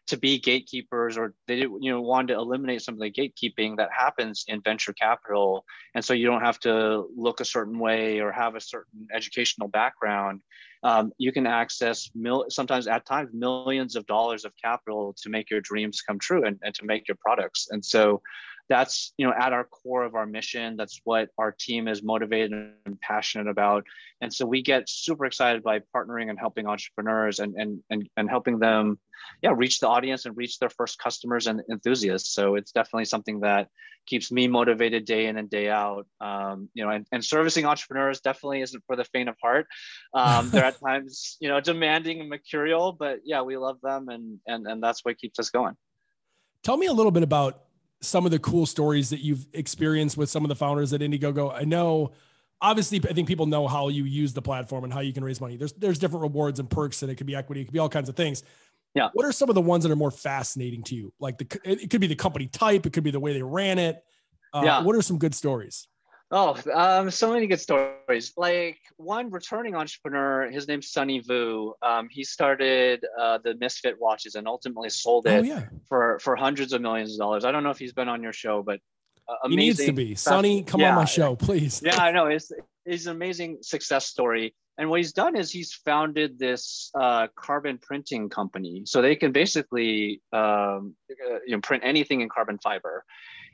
to 0.09 0.17
be 0.17 0.39
gatekeepers 0.39 1.19
or 1.19 1.35
they 1.49 1.57
didn't, 1.57 1.83
you 1.83 1.91
know, 1.91 2.01
wanted 2.01 2.29
to 2.29 2.35
eliminate 2.35 2.81
some 2.81 2.95
of 2.95 3.01
the 3.01 3.11
gatekeeping 3.11 3.77
that 3.77 3.89
happens 3.97 4.45
in 4.47 4.61
venture 4.61 4.93
capital. 4.93 5.65
And 5.95 6.05
so 6.05 6.15
you 6.15 6.27
don't 6.27 6.43
have 6.43 6.61
to 6.61 7.07
look 7.17 7.41
a 7.41 7.45
certain 7.45 7.79
way 7.79 8.21
or 8.21 8.31
have 8.31 8.55
a 8.55 8.61
certain 8.61 9.09
educational 9.13 9.69
background. 9.69 10.43
Um, 10.85 11.13
you 11.19 11.33
can 11.33 11.47
access 11.47 12.09
mil- 12.15 12.47
sometimes 12.49 12.87
at 12.87 13.05
times 13.05 13.31
millions 13.33 13.97
of 13.97 14.07
dollars 14.07 14.45
of 14.45 14.53
capital 14.63 15.15
to 15.23 15.29
make 15.29 15.51
your 15.51 15.61
dreams 15.61 16.03
come 16.03 16.19
true 16.19 16.45
and, 16.45 16.59
and 16.63 16.75
to 16.77 16.85
make 16.85 17.09
your 17.09 17.17
products. 17.21 17.69
And 17.71 17.85
so 17.85 18.23
that's 18.69 19.13
you 19.17 19.27
know 19.27 19.33
at 19.39 19.53
our 19.53 19.65
core 19.65 20.05
of 20.05 20.15
our 20.15 20.27
mission. 20.27 20.77
That's 20.77 21.01
what 21.05 21.29
our 21.39 21.53
team 21.53 21.89
is 21.89 22.03
motivated 22.03 22.53
and 22.85 23.01
passionate 23.01 23.49
about. 23.49 23.85
And 24.21 24.33
so 24.33 24.47
we 24.47 24.63
get 24.63 24.89
super 24.89 25.27
excited 25.27 25.63
by 25.63 25.81
partnering 25.95 26.31
and 26.31 26.39
helping 26.39 26.67
entrepreneurs 26.67 27.39
and 27.39 27.55
and 27.57 27.83
and, 27.91 28.09
and 28.17 28.29
helping 28.29 28.59
them 28.59 28.99
yeah 29.43 29.53
reach 29.55 29.81
the 29.81 29.89
audience 29.89 30.27
and 30.27 30.37
reach 30.37 30.59
their 30.59 30.71
first 30.71 30.99
customers 30.99 31.47
and 31.47 31.63
enthusiasts. 31.71 32.35
So 32.35 32.57
it's 32.57 32.73
definitely 32.73 33.05
something 33.05 33.41
that 33.41 33.69
keeps 34.07 34.31
me 34.31 34.47
motivated 34.47 35.05
day 35.05 35.27
in 35.27 35.37
and 35.37 35.51
day 35.51 35.69
out. 35.69 36.07
Um, 36.21 36.69
you 36.75 36.85
know 36.85 36.91
and, 36.91 37.07
and 37.13 37.25
servicing 37.25 37.67
entrepreneurs 37.67 38.21
definitely 38.21 38.63
isn't 38.63 38.83
for 38.87 38.97
the 38.97 39.05
faint 39.05 39.29
of 39.29 39.37
heart. 39.41 39.67
Um, 40.13 40.51
they're 40.51 40.65
at 40.65 40.81
times 40.81 41.37
you 41.41 41.49
know 41.49 41.61
demanding 41.61 42.21
and 42.21 42.29
mercurial 42.29 42.93
but 42.93 43.21
yeah 43.25 43.43
we 43.43 43.57
love 43.57 43.81
them 43.83 44.09
and 44.09 44.41
and 44.47 44.67
and 44.67 44.83
that's 44.83 45.05
what 45.05 45.19
keeps 45.19 45.39
us 45.39 45.51
going. 45.51 45.77
Tell 46.63 46.77
me 46.77 46.87
a 46.87 46.93
little 46.93 47.13
bit 47.13 47.23
about 47.23 47.66
some 48.01 48.25
of 48.25 48.31
the 48.31 48.39
cool 48.39 48.67
stories 48.67 49.11
that 49.11 49.21
you've 49.21 49.47
experienced 49.53 50.17
with 50.17 50.29
some 50.29 50.45
of 50.45 50.49
the 50.49 50.55
founders 50.55 50.93
at 50.93 51.01
Indiegogo. 51.01 51.53
I 51.55 51.65
know, 51.65 52.13
obviously, 52.61 53.01
I 53.09 53.13
think 53.13 53.29
people 53.29 53.47
know 53.47 53.67
how 53.67 53.89
you 53.89 54.05
use 54.05 54.33
the 54.33 54.43
platform 54.43 54.85
and 54.85 54.93
how 54.93 55.01
you 55.01 55.13
can 55.13 55.25
raise 55.25 55.41
money. 55.41 55.57
There's 55.57 55.73
there's 55.73 55.99
different 55.99 56.23
rewards 56.23 56.61
and 56.61 56.69
perks, 56.69 57.03
and 57.03 57.11
it 57.11 57.17
could 57.17 57.27
be 57.27 57.35
equity, 57.35 57.63
it 57.63 57.65
could 57.65 57.75
be 57.75 57.79
all 57.79 57.89
kinds 57.89 58.09
of 58.09 58.17
things. 58.17 58.43
Yeah. 58.95 59.11
What 59.13 59.27
are 59.27 59.33
some 59.33 59.49
of 59.49 59.55
the 59.55 59.61
ones 59.61 59.85
that 59.85 59.93
are 59.93 59.97
more 59.97 60.11
fascinating 60.11 60.83
to 60.85 60.95
you? 60.95 61.13
Like 61.21 61.39
the 61.39 61.61
it 61.65 61.91
could 61.91 62.01
be 62.01 62.07
the 62.07 62.17
company 62.17 62.47
type, 62.47 62.87
it 62.87 62.93
could 62.93 63.05
be 63.05 63.11
the 63.11 63.21
way 63.21 63.33
they 63.33 63.43
ran 63.43 63.79
it. 63.79 64.03
Uh, 64.55 64.63
yeah. 64.65 64.83
What 64.83 64.97
are 64.97 65.03
some 65.03 65.19
good 65.19 65.35
stories? 65.35 65.87
Oh, 66.33 66.59
um, 66.75 67.11
so 67.11 67.33
many 67.33 67.47
good 67.47 67.61
stories. 67.61 68.33
Like 68.37 68.79
one 68.97 69.31
returning 69.31 69.77
entrepreneur, 69.77 70.51
his 70.51 70.67
name's 70.67 70.91
Sonny 70.91 71.21
Vu. 71.21 71.73
Um, 71.83 72.09
he 72.11 72.25
started 72.25 73.05
uh, 73.21 73.39
the 73.45 73.55
Misfit 73.55 73.95
watches 74.01 74.35
and 74.35 74.49
ultimately 74.49 74.91
sold 74.91 75.29
oh, 75.29 75.31
it 75.31 75.39
oh, 75.39 75.43
yeah. 75.43 75.65
for 75.89 76.19
for 76.19 76.35
hundreds 76.35 76.73
of 76.73 76.83
millions 76.83 77.13
of 77.13 77.19
dollars. 77.19 77.45
I 77.45 77.53
don't 77.53 77.63
know 77.63 77.71
if 77.71 77.79
he's 77.79 77.93
been 77.93 78.09
on 78.09 78.25
your 78.25 78.33
show, 78.33 78.63
but 78.63 78.81
uh, 79.29 79.35
amazing. 79.45 79.59
He 79.59 79.67
needs 79.67 79.85
to 79.85 79.93
be. 79.93 80.15
Sonny, 80.17 80.65
come 80.65 80.81
yeah. 80.81 80.91
on 80.91 80.97
my 80.97 81.05
show, 81.05 81.37
please. 81.37 81.81
Yeah, 81.85 81.97
I 81.97 82.11
know. 82.17 82.27
It's 82.27 82.51
it's 82.85 83.07
an 83.07 83.13
amazing 83.13 83.59
success 83.63 84.07
story. 84.07 84.55
And 84.79 84.91
what 84.91 84.99
he's 84.99 85.13
done 85.13 85.37
is 85.37 85.51
he's 85.51 85.73
founded 85.73 86.39
this 86.39 86.91
uh, 86.95 87.29
carbon 87.35 87.79
printing 87.79 88.29
company, 88.29 88.83
so 88.85 89.01
they 89.01 89.15
can 89.15 89.31
basically 89.31 90.21
um, 90.33 90.97
uh, 91.11 91.39
you 91.47 91.55
know, 91.55 91.61
print 91.61 91.83
anything 91.87 92.21
in 92.21 92.29
carbon 92.29 92.59
fiber. 92.59 93.05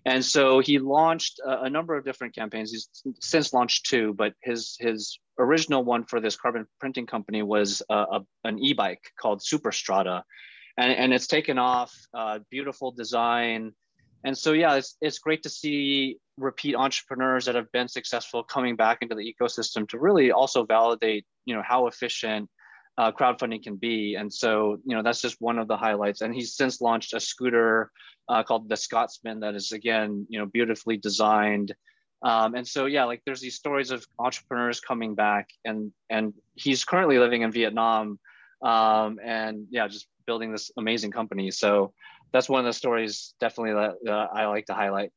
And 0.04 0.24
so 0.24 0.58
he 0.58 0.78
launched 0.78 1.40
a, 1.44 1.62
a, 1.62 1.70
number 1.70 1.96
of 1.96 2.04
different 2.04 2.34
campaigns. 2.34 2.72
He's 2.72 2.88
since 3.20 3.52
launched 3.52 3.86
two, 3.86 4.14
but 4.14 4.34
his 4.42 4.76
his 4.80 5.18
original 5.38 5.84
one 5.84 6.04
for 6.04 6.20
this 6.20 6.36
carbon 6.36 6.66
printing 6.80 7.06
company 7.06 7.42
was 7.42 7.82
a, 7.88 7.94
a, 7.94 8.20
an 8.44 8.58
e-bike 8.58 9.02
called 9.20 9.40
Superstrata, 9.40 10.22
and, 10.76 10.92
and 10.92 11.14
it's 11.14 11.28
taken 11.28 11.58
off. 11.58 11.94
Uh, 12.12 12.40
beautiful 12.50 12.90
design, 12.90 13.72
and 14.24 14.36
so 14.36 14.52
yeah, 14.52 14.74
it's 14.74 14.96
it's 15.00 15.18
great 15.20 15.44
to 15.44 15.48
see 15.48 16.18
repeat 16.36 16.74
entrepreneurs 16.74 17.44
that 17.44 17.54
have 17.54 17.70
been 17.70 17.86
successful 17.88 18.42
coming 18.42 18.74
back 18.74 18.98
into 19.02 19.14
the 19.14 19.34
ecosystem 19.34 19.88
to 19.88 19.98
really 19.98 20.32
also 20.32 20.64
validate 20.64 21.24
you 21.44 21.54
know 21.54 21.62
how 21.64 21.86
efficient 21.86 22.48
uh, 22.98 23.12
crowdfunding 23.12 23.62
can 23.62 23.76
be. 23.76 24.16
And 24.16 24.32
so, 24.32 24.78
you 24.84 24.94
know, 24.94 25.02
that's 25.02 25.20
just 25.20 25.40
one 25.40 25.58
of 25.58 25.68
the 25.68 25.76
highlights. 25.76 26.20
And 26.20 26.34
he's 26.34 26.54
since 26.54 26.80
launched 26.80 27.14
a 27.14 27.20
scooter 27.20 27.90
uh, 28.28 28.42
called 28.42 28.68
the 28.68 28.76
Scotsman 28.76 29.40
that 29.40 29.54
is 29.54 29.72
again, 29.72 30.26
you 30.28 30.38
know, 30.38 30.46
beautifully 30.46 30.96
designed. 30.96 31.74
Um, 32.22 32.54
and 32.54 32.66
so, 32.66 32.86
yeah, 32.86 33.04
like 33.04 33.22
there's 33.24 33.40
these 33.40 33.56
stories 33.56 33.90
of 33.90 34.06
entrepreneurs 34.18 34.78
coming 34.80 35.16
back, 35.16 35.48
and 35.64 35.92
and 36.08 36.34
he's 36.54 36.84
currently 36.84 37.18
living 37.18 37.42
in 37.42 37.50
Vietnam, 37.50 38.20
um, 38.62 39.18
and 39.24 39.66
yeah, 39.70 39.88
just 39.88 40.06
building 40.24 40.52
this 40.52 40.70
amazing 40.76 41.10
company. 41.10 41.50
So 41.50 41.92
that's 42.32 42.48
one 42.48 42.60
of 42.60 42.66
the 42.66 42.72
stories 42.72 43.34
definitely 43.40 43.72
that 43.72 44.12
uh, 44.12 44.28
I 44.32 44.46
like 44.46 44.66
to 44.66 44.74
highlight. 44.74 45.10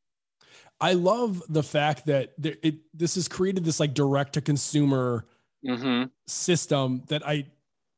I 0.82 0.94
love 0.94 1.44
the 1.48 1.62
fact 1.62 2.08
that 2.08 2.34
there, 2.40 2.56
it 2.64 2.78
this 2.92 3.16
has 3.16 3.28
created 3.28 3.66
this 3.66 3.80
like 3.80 3.94
direct 3.94 4.34
to 4.34 4.42
consumer 4.42 5.26
mm-hmm. 5.66 6.06
system 6.28 7.04
that 7.08 7.26
I 7.26 7.46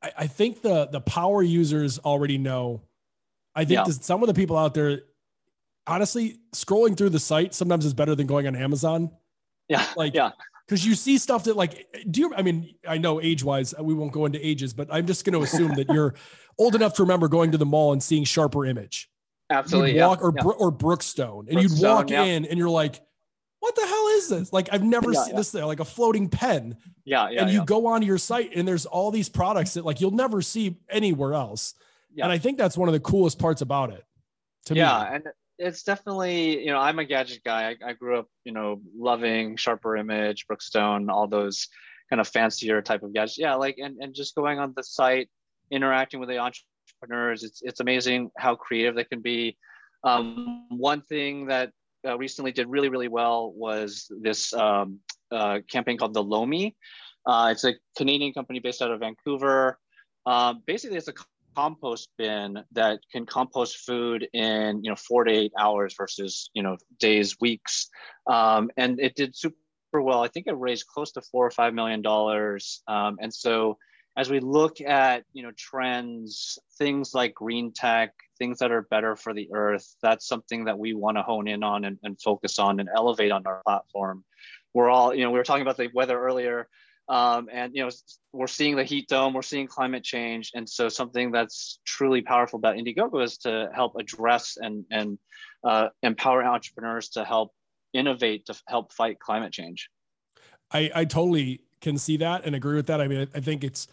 I, 0.08 0.24
I 0.24 0.28
think 0.28 0.62
the 0.62 0.88
the 0.88 1.02
power 1.02 1.42
users 1.42 2.00
already 2.00 2.38
know. 2.38 2.82
I 3.56 3.66
think 3.66 3.88
yeah. 3.88 3.94
some 3.94 4.22
of 4.22 4.28
the 4.28 4.34
people 4.34 4.58
out 4.58 4.74
there, 4.74 5.02
honestly, 5.86 6.40
scrolling 6.54 6.96
through 6.96 7.10
the 7.10 7.20
site 7.20 7.54
sometimes 7.54 7.86
is 7.86 7.94
better 7.94 8.16
than 8.16 8.28
going 8.28 8.48
on 8.48 8.56
Amazon. 8.56 9.12
Yeah. 9.68 9.86
Like 9.96 10.14
yeah. 10.14 10.32
Because 10.68 10.86
you 10.86 10.96
see 10.96 11.18
stuff 11.18 11.46
that 11.46 11.56
like 11.56 11.88
do 12.10 12.22
you 12.22 12.34
I 12.36 12.42
mean 12.42 12.76
I 12.88 12.98
know 12.98 13.22
age 13.22 13.44
wise 13.44 13.74
we 13.80 13.94
won't 13.94 14.12
go 14.12 14.26
into 14.26 14.46
ages 14.46 14.74
but 14.74 14.88
I'm 14.92 15.08
just 15.08 15.26
going 15.26 15.34
to 15.34 15.42
assume 15.42 15.76
that 15.76 15.88
you're 15.90 16.14
old 16.60 16.76
enough 16.76 16.94
to 16.96 17.04
remember 17.04 17.28
going 17.28 17.52
to 17.52 17.58
the 17.58 17.66
mall 17.66 17.94
and 17.94 18.04
seeing 18.04 18.26
sharper 18.26 18.66
image 18.66 19.10
absolutely 19.50 19.98
walk 20.00 20.20
yeah, 20.20 20.26
or 20.26 20.34
yeah. 20.36 20.44
or 20.44 20.72
Brookstone 20.72 21.48
and 21.48 21.58
Brookstone, 21.58 21.62
you'd 21.62 21.82
walk 21.82 22.10
yeah. 22.10 22.24
in 22.24 22.46
and 22.46 22.58
you're 22.58 22.70
like 22.70 23.02
what 23.60 23.76
the 23.76 23.86
hell 23.86 24.08
is 24.16 24.30
this? 24.30 24.54
Like 24.54 24.70
I've 24.72 24.84
never 24.84 25.12
yeah, 25.12 25.24
seen 25.24 25.32
yeah. 25.32 25.38
this 25.38 25.52
there, 25.52 25.66
like 25.66 25.80
a 25.80 25.86
floating 25.86 26.30
pen. 26.30 26.78
Yeah, 27.06 27.30
yeah. 27.30 27.42
And 27.42 27.52
you 27.52 27.60
yeah. 27.60 27.66
go 27.66 27.88
onto 27.88 28.06
your 28.06 28.18
site 28.18 28.56
and 28.56 28.68
there's 28.68 28.86
all 28.86 29.12
these 29.12 29.30
products 29.30 29.74
that 29.74 29.86
like 29.86 30.00
you'll 30.02 30.12
never 30.12 30.42
see 30.42 30.78
anywhere 30.90 31.34
else. 31.34 31.74
Yeah. 32.14 32.26
And 32.26 32.32
I 32.32 32.38
think 32.38 32.58
that's 32.58 32.78
one 32.78 32.90
of 32.90 32.94
the 32.94 33.00
coolest 33.00 33.40
parts 33.40 33.62
about 33.62 33.92
it. 33.92 34.04
To 34.66 34.76
yeah, 34.76 35.08
me. 35.10 35.16
and 35.16 35.24
it's 35.58 35.84
definitely 35.84 36.64
you 36.64 36.72
know 36.72 36.80
I'm 36.80 37.00
a 37.00 37.06
gadget 37.06 37.44
guy. 37.44 37.70
I, 37.70 37.90
I, 37.90 37.94
grew 37.94 38.20
up 38.20 38.28
you 38.44 38.52
know 38.52 38.82
loving 38.96 39.56
Sharper 39.56 39.96
Image, 39.96 40.46
Brookstone, 40.48 41.10
all 41.10 41.28
those 41.28 41.68
kind 42.10 42.20
of 42.20 42.28
fancier 42.28 42.82
type 42.82 43.04
of 43.04 43.14
gadgets. 43.14 43.38
Yeah, 43.38 43.56
like 43.56 43.78
and 43.78 43.98
and 44.02 44.14
just 44.14 44.36
going 44.36 44.60
on 44.60 44.74
the 44.76 44.84
site, 44.84 45.30
interacting 45.72 46.20
with 46.20 46.30
the 46.30 46.38
entrepreneurs. 46.38 47.44
It's 47.44 47.62
it's 47.64 47.80
amazing 47.80 48.32
how 48.38 48.56
creative 48.56 48.96
they 48.96 49.06
can 49.06 49.22
be. 49.22 49.58
Um, 50.04 50.68
one 50.70 51.02
thing 51.02 51.48
that 51.48 51.72
uh, 52.08 52.18
recently 52.18 52.52
did 52.52 52.68
really, 52.68 52.90
really 52.90 53.08
well 53.08 53.52
was 53.52 54.10
this 54.22 54.54
um, 54.54 55.00
uh, 55.32 55.60
campaign 55.70 55.98
called 55.98 56.14
the 56.14 56.24
Lomi. 56.24 56.76
Uh, 57.26 57.50
it's 57.52 57.66
a 57.66 57.74
Canadian 57.98 58.34
company 58.34 58.60
based 58.60 58.82
out 58.82 58.92
of 58.92 59.02
Vancouver. 59.02 59.78
Um, 60.26 60.62
basically, 60.66 60.98
it's 60.98 61.10
a 61.10 61.14
compost 61.56 62.10
bin 62.18 62.60
that 62.72 63.00
can 63.12 63.26
compost 63.26 63.78
food 63.86 64.28
in 64.34 64.84
you 64.84 64.90
know 64.90 64.96
four 64.96 65.24
to 65.24 65.32
eight 65.32 65.52
hours 65.60 65.96
versus 65.98 66.50
you 66.54 66.64
know 66.64 66.78
days, 67.00 67.36
weeks, 67.42 67.90
um, 68.28 68.70
and 68.78 69.00
it 69.00 69.16
did 69.16 69.36
super 69.36 69.56
well. 69.94 70.24
I 70.24 70.28
think 70.28 70.48
it 70.48 70.58
raised 70.58 70.88
close 70.88 71.12
to 71.14 71.22
four 71.22 71.46
or 71.46 71.52
five 71.52 71.74
million 71.74 72.02
dollars, 72.02 72.82
um, 72.88 73.18
and 73.22 73.34
so 73.34 73.78
as 74.18 74.32
we 74.32 74.40
look 74.40 74.82
at 74.82 75.24
you 75.32 75.44
know 75.44 75.52
trends 75.56 76.58
things 76.78 77.14
like 77.14 77.34
green 77.36 77.72
tech 77.72 78.14
things 78.38 78.60
that 78.60 78.72
are 78.72 78.82
better 78.82 79.16
for 79.16 79.34
the 79.34 79.48
earth 79.54 79.96
that's 80.02 80.28
something 80.28 80.66
that 80.66 80.78
we 80.78 80.94
want 80.94 81.18
to 81.18 81.24
hone 81.24 81.48
in 81.48 81.64
on 81.64 81.86
and, 81.86 81.98
and, 82.04 82.20
focus 82.22 82.60
on 82.60 82.80
and 82.80 82.90
elevate 82.94 83.32
on 83.32 83.46
our 83.46 83.62
platform. 83.66 84.24
We're 84.74 84.90
all 84.90 85.14
you 85.14 85.24
know 85.24 85.32
we 85.32 85.38
were 85.38 85.44
talking 85.44 85.62
about 85.62 85.78
the 85.78 85.90
weather 85.94 86.20
earlier 86.20 86.68
um, 87.10 87.48
and 87.52 87.74
you 87.76 87.84
know 87.84 87.90
we're 88.34 88.48
seeing 88.48 88.76
the 88.76 88.84
heat 88.84 89.08
dome 89.08 89.34
we're 89.34 89.42
seeing 89.42 89.68
climate 89.68 90.04
change 90.04 90.52
and 90.54 90.68
so 90.68 90.90
something 90.90 91.32
that's 91.32 91.80
truly 91.86 92.22
powerful 92.22 92.58
about 92.58 92.76
indiegogo 92.76 93.24
is 93.24 93.38
to 93.40 93.70
help 93.74 93.96
address 93.96 94.58
and 94.60 94.86
and 94.92 95.18
uh, 95.64 95.90
empower 96.04 96.44
entrepreneurs 96.44 97.10
to 97.10 97.24
help 97.24 97.52
innovate 97.94 98.46
to 98.46 98.62
help 98.68 98.92
fight 98.94 99.20
climate 99.20 99.54
change. 99.54 99.90
I 100.72 100.92
i 100.94 101.06
totally 101.06 101.62
can 101.80 101.98
see 101.98 102.18
that 102.18 102.44
and 102.46 102.56
agree 102.56 102.76
with 102.76 102.88
that. 102.88 103.00
I 103.00 103.08
mean 103.08 103.22
I, 103.34 103.38
I 103.38 103.42
think 103.42 103.64
it's 103.64 103.88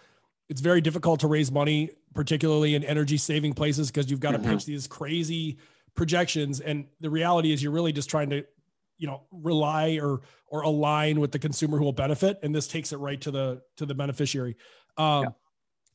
it's 0.49 0.61
very 0.61 0.81
difficult 0.81 1.21
to 1.21 1.27
raise 1.27 1.51
money, 1.51 1.91
particularly 2.15 2.75
in 2.75 2.85
energy 2.85 3.17
saving 3.17 3.55
places, 3.55 3.91
because 3.91 4.11
you've 4.11 4.21
got 4.21 4.33
to 4.33 4.39
mm-hmm. 4.39 4.51
pitch 4.51 4.67
these 4.67 4.87
crazy 4.87 5.59
projections. 5.95 6.61
And 6.61 6.87
the 7.01 7.11
reality 7.11 7.53
is 7.53 7.63
you're 7.63 7.73
really 7.73 7.93
just 7.93 8.11
trying 8.11 8.31
to, 8.31 8.45
you 8.99 9.07
know, 9.07 9.23
rely 9.33 9.99
or 10.03 10.21
or 10.49 10.63
align 10.63 11.19
with 11.19 11.33
the 11.33 11.39
consumer 11.39 11.79
who 11.79 11.85
will 11.85 11.93
benefit. 11.93 12.39
And 12.43 12.55
this 12.55 12.69
takes 12.69 12.93
it 12.93 12.99
right 12.99 13.21
to 13.23 13.31
the 13.31 13.63
to 13.77 13.87
the 13.87 13.95
beneficiary. 13.95 14.57
Um, 14.97 15.23
yeah. 15.25 15.29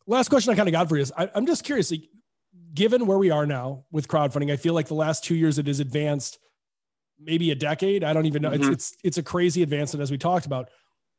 Last 0.08 0.30
question 0.30 0.52
I 0.52 0.56
kind 0.56 0.68
of 0.68 0.74
got 0.74 0.90
for 0.90 0.96
you 0.96 1.04
is 1.04 1.14
I, 1.16 1.30
I'm 1.36 1.46
just 1.46 1.64
curious, 1.64 1.92
like, 1.92 2.10
given 2.74 3.06
where 3.06 3.18
we 3.18 3.30
are 3.30 3.46
now 3.46 3.86
with 3.92 4.08
crowdfunding, 4.08 4.52
I 4.52 4.58
feel 4.58 4.74
like 4.74 4.88
the 4.88 4.96
last 4.96 5.24
two 5.24 5.36
years 5.36 5.60
it 5.60 5.68
has 5.68 5.80
advanced 5.80 6.40
maybe 7.20 7.52
a 7.52 7.56
decade. 7.56 8.04
I 8.04 8.14
don't 8.14 8.26
even 8.26 8.42
know. 8.42 8.50
Mm-hmm. 8.50 8.72
It's 8.72 8.92
it's 8.92 8.98
it's 9.04 9.18
a 9.18 9.24
crazy 9.24 9.62
advancement 9.62 10.02
as 10.02 10.10
we 10.12 10.18
talked 10.18 10.46
about. 10.46 10.70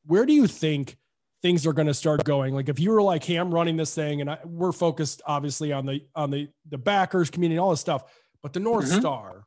Where 0.07 0.27
do 0.27 0.33
you 0.33 0.47
think 0.47 0.97
things 1.42 1.66
are 1.66 1.72
going 1.72 1.87
to 1.87 1.94
start 1.94 2.24
going. 2.24 2.55
Like 2.55 2.68
if 2.68 2.79
you 2.79 2.90
were 2.90 3.03
like, 3.03 3.24
"Hey, 3.24 3.37
I'm 3.37 3.53
running 3.53 3.76
this 3.76 3.94
thing," 3.94 4.20
and 4.20 4.31
I, 4.31 4.38
we're 4.44 4.72
focused 4.72 5.22
obviously 5.26 5.72
on 5.72 5.87
the 5.87 6.05
on 6.14 6.31
the 6.31 6.48
the 6.68 6.79
backers 6.79 7.31
community, 7.31 7.57
and 7.57 7.62
all 7.62 7.70
this 7.70 7.81
stuff, 7.81 8.05
but 8.42 8.53
the 8.53 8.61
North 8.61 8.87
mm-hmm. 8.87 9.00
Star, 9.00 9.44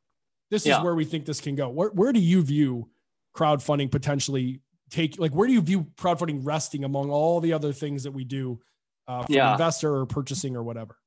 this 0.51 0.65
yeah. 0.65 0.77
is 0.77 0.83
where 0.83 0.95
we 0.95 1.05
think 1.05 1.25
this 1.25 1.41
can 1.41 1.55
go. 1.55 1.69
Where 1.69 1.89
where 1.89 2.13
do 2.13 2.19
you 2.19 2.41
view 2.41 2.89
crowdfunding 3.35 3.91
potentially 3.91 4.61
take? 4.89 5.19
Like 5.19 5.33
where 5.33 5.47
do 5.47 5.53
you 5.53 5.61
view 5.61 5.87
crowdfunding 5.97 6.39
resting 6.43 6.83
among 6.83 7.09
all 7.09 7.39
the 7.39 7.53
other 7.53 7.73
things 7.73 8.03
that 8.03 8.11
we 8.11 8.23
do 8.23 8.59
uh, 9.07 9.23
for 9.23 9.31
yeah. 9.31 9.51
investor 9.51 9.95
or 9.95 10.05
purchasing 10.05 10.55
or 10.55 10.63
whatever? 10.63 10.97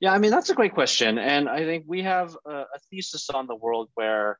Yeah, 0.00 0.12
I 0.12 0.18
mean 0.18 0.30
that's 0.30 0.50
a 0.50 0.54
great 0.54 0.74
question, 0.74 1.18
and 1.18 1.48
I 1.48 1.64
think 1.64 1.84
we 1.86 2.02
have 2.02 2.36
a, 2.44 2.50
a 2.50 2.78
thesis 2.90 3.30
on 3.30 3.46
the 3.46 3.54
world 3.54 3.88
where 3.94 4.38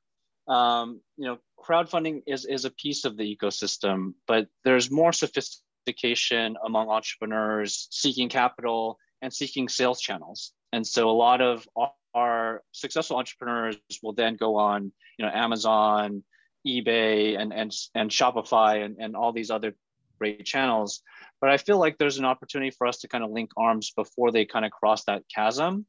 um, 0.48 1.00
you 1.16 1.26
know 1.26 1.38
crowdfunding 1.58 2.22
is 2.26 2.44
is 2.44 2.64
a 2.64 2.70
piece 2.70 3.04
of 3.04 3.16
the 3.16 3.36
ecosystem, 3.36 4.14
but 4.26 4.48
there's 4.64 4.90
more 4.90 5.12
sophisticated 5.12 5.64
sophistication 5.90 6.57
among 6.64 6.88
entrepreneurs 6.88 7.88
seeking 7.90 8.29
capital 8.29 8.98
and 9.22 9.33
seeking 9.33 9.68
sales 9.68 10.00
channels. 10.00 10.53
And 10.72 10.87
so 10.87 11.11
a 11.11 11.12
lot 11.12 11.40
of 11.40 11.68
our 12.14 12.62
successful 12.72 13.16
entrepreneurs 13.16 13.76
will 14.03 14.12
then 14.12 14.37
go 14.37 14.57
on, 14.57 14.92
you 15.18 15.24
know, 15.24 15.31
Amazon, 15.33 16.22
eBay, 16.66 17.38
and 17.38 17.53
and 17.53 17.72
and 17.94 18.11
Shopify, 18.11 18.85
and, 18.85 18.96
and 18.98 19.16
all 19.16 19.33
these 19.33 19.50
other 19.50 19.74
great 20.20 20.44
channels. 20.44 21.02
But 21.40 21.50
I 21.50 21.56
feel 21.56 21.78
like 21.78 21.96
there's 21.98 22.18
an 22.18 22.24
opportunity 22.24 22.70
for 22.70 22.87
us 22.87 22.98
to 22.98 23.09
kind 23.09 23.24
of 23.24 23.30
link 23.30 23.50
arms 23.56 23.92
before 23.96 24.30
they 24.30 24.44
kind 24.44 24.64
of 24.64 24.70
cross 24.70 25.04
that 25.04 25.22
chasm 25.35 25.87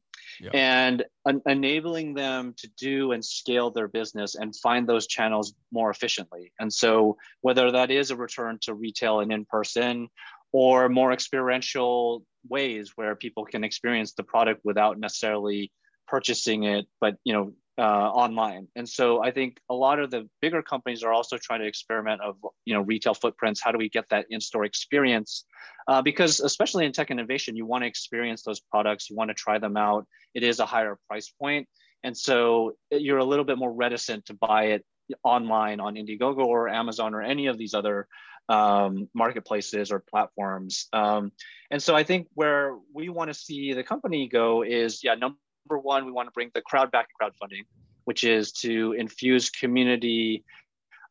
and 0.54 1.04
enabling 1.46 2.14
them 2.14 2.54
to 2.58 2.70
do 2.78 3.12
and 3.12 3.24
scale 3.24 3.70
their 3.70 3.88
business 3.88 4.36
and 4.36 4.56
find 4.56 4.88
those 4.88 5.08
channels 5.08 5.54
more 5.72 5.90
efficiently. 5.90 6.54
And 6.60 6.72
so, 6.72 7.18
whether 7.42 7.72
that 7.72 7.92
is 7.92 8.12
a 8.12 8.16
return 8.16 8.58
to 8.62 8.74
retail 8.74 9.20
and 9.20 9.32
in 9.32 9.46
person 9.46 10.08
or 10.52 10.90
more 10.90 11.12
experiential 11.12 12.26
ways 12.48 12.92
where 12.96 13.16
people 13.16 13.46
can 13.46 13.64
experience 13.64 14.14
the 14.14 14.24
product 14.24 14.62
without 14.64 15.00
necessarily 15.00 15.72
purchasing 16.08 16.64
it, 16.64 16.88
but 17.00 17.16
you 17.24 17.34
know, 17.34 17.54
uh, 17.78 17.82
online. 17.82 18.68
And 18.76 18.88
so 18.88 19.24
I 19.24 19.32
think 19.32 19.58
a 19.70 19.74
lot 19.74 20.00
of 20.00 20.12
the 20.12 20.30
bigger 20.42 20.62
companies 20.62 21.04
are 21.04 21.14
also 21.14 21.38
trying 21.38 21.62
to 21.62 21.68
experiment 21.68 22.22
of 22.22 22.36
you 22.66 22.74
know 22.74 22.82
retail 22.82 23.14
footprints. 23.14 23.62
How 23.62 23.72
do 23.72 23.78
we 23.78 23.90
get 23.90 24.10
that 24.10 24.26
in-store 24.30 24.66
experience? 24.66 25.46
Uh, 25.88 26.02
because 26.02 26.40
especially 26.40 26.86
in 26.86 26.92
tech 26.92 27.12
innovation, 27.12 27.56
you 27.56 27.66
want 27.66 27.84
to 27.84 27.88
experience 27.88 28.44
those 28.44 28.60
products, 28.60 29.10
you 29.10 29.16
want 29.16 29.30
to 29.30 29.34
try 29.34 29.58
them 29.58 29.78
out. 29.78 30.06
It 30.34 30.44
is 30.44 30.60
a 30.60 30.66
higher 30.66 30.98
price 31.08 31.30
point, 31.30 31.68
and 32.04 32.16
so 32.16 32.74
you're 32.92 33.20
a 33.20 33.26
little 33.26 33.46
bit 33.46 33.58
more 33.58 33.72
reticent 33.72 34.26
to 34.26 34.34
buy 34.34 34.66
it 34.66 34.86
online 35.24 35.80
on 35.80 35.96
Indiegogo 35.96 36.46
or 36.46 36.70
Amazon 36.70 37.14
or 37.14 37.22
any 37.22 37.48
of 37.48 37.58
these 37.58 37.74
other 37.74 38.08
um, 38.50 39.10
marketplaces 39.14 39.92
or 39.92 40.04
platforms. 40.10 40.88
Um, 40.94 41.32
and 41.70 41.82
so 41.82 41.96
I 41.96 42.04
think 42.04 42.28
where 42.34 42.76
we 42.94 43.10
want 43.10 43.30
to 43.30 43.34
see 43.34 43.74
the 43.74 43.84
company 43.84 44.28
go 44.28 44.62
is 44.62 45.04
yeah 45.04 45.16
number 45.16 45.38
number 45.70 45.80
one, 45.80 46.06
we 46.06 46.12
want 46.12 46.28
to 46.28 46.32
bring 46.32 46.52
the 46.54 46.62
crowd 46.62 46.92
back 46.92 47.08
in 47.10 47.28
crowdfunding, 47.28 47.66
which 48.06 48.24
is 48.24 48.52
to 48.52 48.94
infuse 48.94 49.50
community 49.50 50.44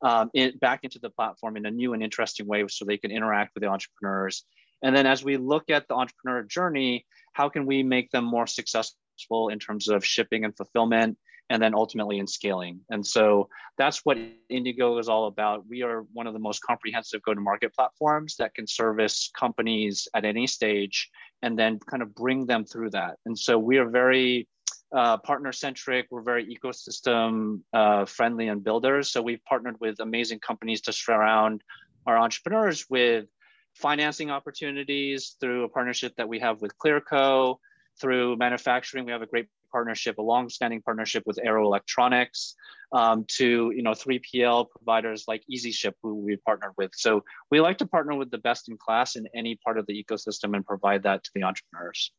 um, 0.02 0.30
in, 0.34 0.56
back 0.58 0.80
into 0.82 0.98
the 0.98 1.10
platform 1.10 1.56
in 1.56 1.66
a 1.66 1.70
new 1.70 1.92
and 1.92 2.02
interesting 2.02 2.46
way 2.46 2.64
so 2.68 2.84
they 2.84 2.96
can 2.96 3.10
interact 3.10 3.54
with 3.54 3.62
the 3.62 3.68
entrepreneurs. 3.68 4.44
And 4.82 4.96
then 4.96 5.06
as 5.06 5.22
we 5.22 5.36
look 5.36 5.68
at 5.68 5.88
the 5.88 5.94
entrepreneur 5.94 6.42
journey, 6.42 7.06
how 7.32 7.48
can 7.48 7.66
we 7.66 7.82
make 7.82 8.10
them 8.10 8.24
more 8.24 8.46
successful 8.46 9.48
in 9.50 9.58
terms 9.58 9.88
of 9.88 10.04
shipping 10.04 10.44
and 10.44 10.56
fulfillment? 10.56 11.18
and 11.50 11.60
then 11.60 11.74
ultimately 11.74 12.18
in 12.18 12.28
scaling. 12.28 12.80
And 12.90 13.04
so 13.04 13.48
that's 13.76 14.04
what 14.04 14.16
Indiegogo 14.50 15.00
is 15.00 15.08
all 15.08 15.26
about. 15.26 15.66
We 15.68 15.82
are 15.82 16.02
one 16.12 16.28
of 16.28 16.32
the 16.32 16.38
most 16.38 16.62
comprehensive 16.62 17.22
go 17.22 17.34
to 17.34 17.40
market 17.40 17.74
platforms 17.74 18.36
that 18.36 18.54
can 18.54 18.68
service 18.68 19.30
companies 19.36 20.06
at 20.14 20.24
any 20.24 20.46
stage 20.46 21.10
and 21.42 21.58
then 21.58 21.78
kind 21.78 22.02
of 22.02 22.14
bring 22.14 22.46
them 22.46 22.64
through 22.64 22.90
that. 22.90 23.16
And 23.26 23.38
so 23.38 23.58
we 23.58 23.78
are 23.78 23.88
very 23.88 24.48
uh, 24.94 25.16
partner 25.18 25.52
centric, 25.52 26.06
we're 26.10 26.22
very 26.22 26.44
ecosystem 26.46 27.60
uh, 27.72 28.04
friendly 28.04 28.48
and 28.48 28.62
builders. 28.62 29.10
So 29.10 29.22
we've 29.22 29.44
partnered 29.44 29.80
with 29.80 30.00
amazing 30.00 30.40
companies 30.40 30.80
to 30.82 30.92
surround 30.92 31.62
our 32.06 32.18
entrepreneurs 32.18 32.86
with 32.90 33.26
financing 33.74 34.30
opportunities 34.30 35.36
through 35.40 35.64
a 35.64 35.68
partnership 35.68 36.14
that 36.16 36.28
we 36.28 36.40
have 36.40 36.60
with 36.60 36.76
Clearco. 36.78 37.56
Through 38.00 38.36
manufacturing, 38.36 39.04
we 39.04 39.12
have 39.12 39.22
a 39.22 39.26
great 39.26 39.46
partnership, 39.70 40.18
a 40.18 40.22
long-standing 40.22 40.82
partnership 40.82 41.22
with 41.26 41.38
Arrow 41.42 41.66
Electronics, 41.66 42.54
um, 42.92 43.24
to 43.36 43.72
you 43.74 43.82
know 43.82 43.92
3PL 43.92 44.68
providers 44.70 45.24
like 45.28 45.42
EasyShip, 45.52 45.92
who 46.02 46.14
we 46.14 46.36
partnered 46.36 46.72
with. 46.76 46.90
So 46.94 47.24
we 47.50 47.60
like 47.60 47.78
to 47.78 47.86
partner 47.86 48.16
with 48.16 48.30
the 48.30 48.38
best 48.38 48.68
in 48.68 48.76
class 48.76 49.16
in 49.16 49.26
any 49.34 49.58
part 49.64 49.78
of 49.78 49.86
the 49.86 50.04
ecosystem 50.04 50.54
and 50.56 50.64
provide 50.64 51.02
that 51.04 51.24
to 51.24 51.30
the 51.34 51.44
entrepreneurs. 51.44 52.12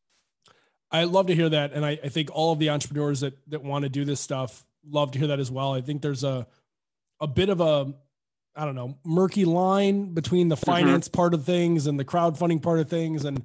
I 0.90 1.04
love 1.04 1.26
to 1.28 1.34
hear 1.34 1.48
that, 1.48 1.72
and 1.72 1.84
I, 1.84 1.98
I 2.04 2.08
think 2.08 2.30
all 2.32 2.52
of 2.52 2.58
the 2.58 2.70
entrepreneurs 2.70 3.20
that 3.20 3.34
that 3.48 3.62
want 3.62 3.84
to 3.84 3.88
do 3.88 4.04
this 4.04 4.20
stuff 4.20 4.64
love 4.88 5.12
to 5.12 5.18
hear 5.18 5.28
that 5.28 5.40
as 5.40 5.50
well. 5.50 5.72
I 5.72 5.80
think 5.80 6.02
there's 6.02 6.24
a 6.24 6.46
a 7.20 7.26
bit 7.26 7.48
of 7.48 7.60
a 7.60 7.94
I 8.54 8.64
don't 8.64 8.74
know 8.74 8.98
murky 9.04 9.44
line 9.44 10.12
between 10.12 10.48
the 10.48 10.56
mm-hmm. 10.56 10.70
finance 10.70 11.08
mm-hmm. 11.08 11.16
part 11.16 11.34
of 11.34 11.44
things 11.44 11.86
and 11.86 11.98
the 11.98 12.04
crowdfunding 12.04 12.62
part 12.62 12.80
of 12.80 12.88
things, 12.88 13.24
and 13.24 13.42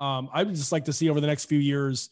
um, 0.00 0.28
I 0.32 0.42
would 0.42 0.54
just 0.54 0.72
like 0.72 0.84
to 0.86 0.92
see 0.92 1.10
over 1.10 1.20
the 1.20 1.26
next 1.26 1.46
few 1.46 1.58
years 1.58 2.10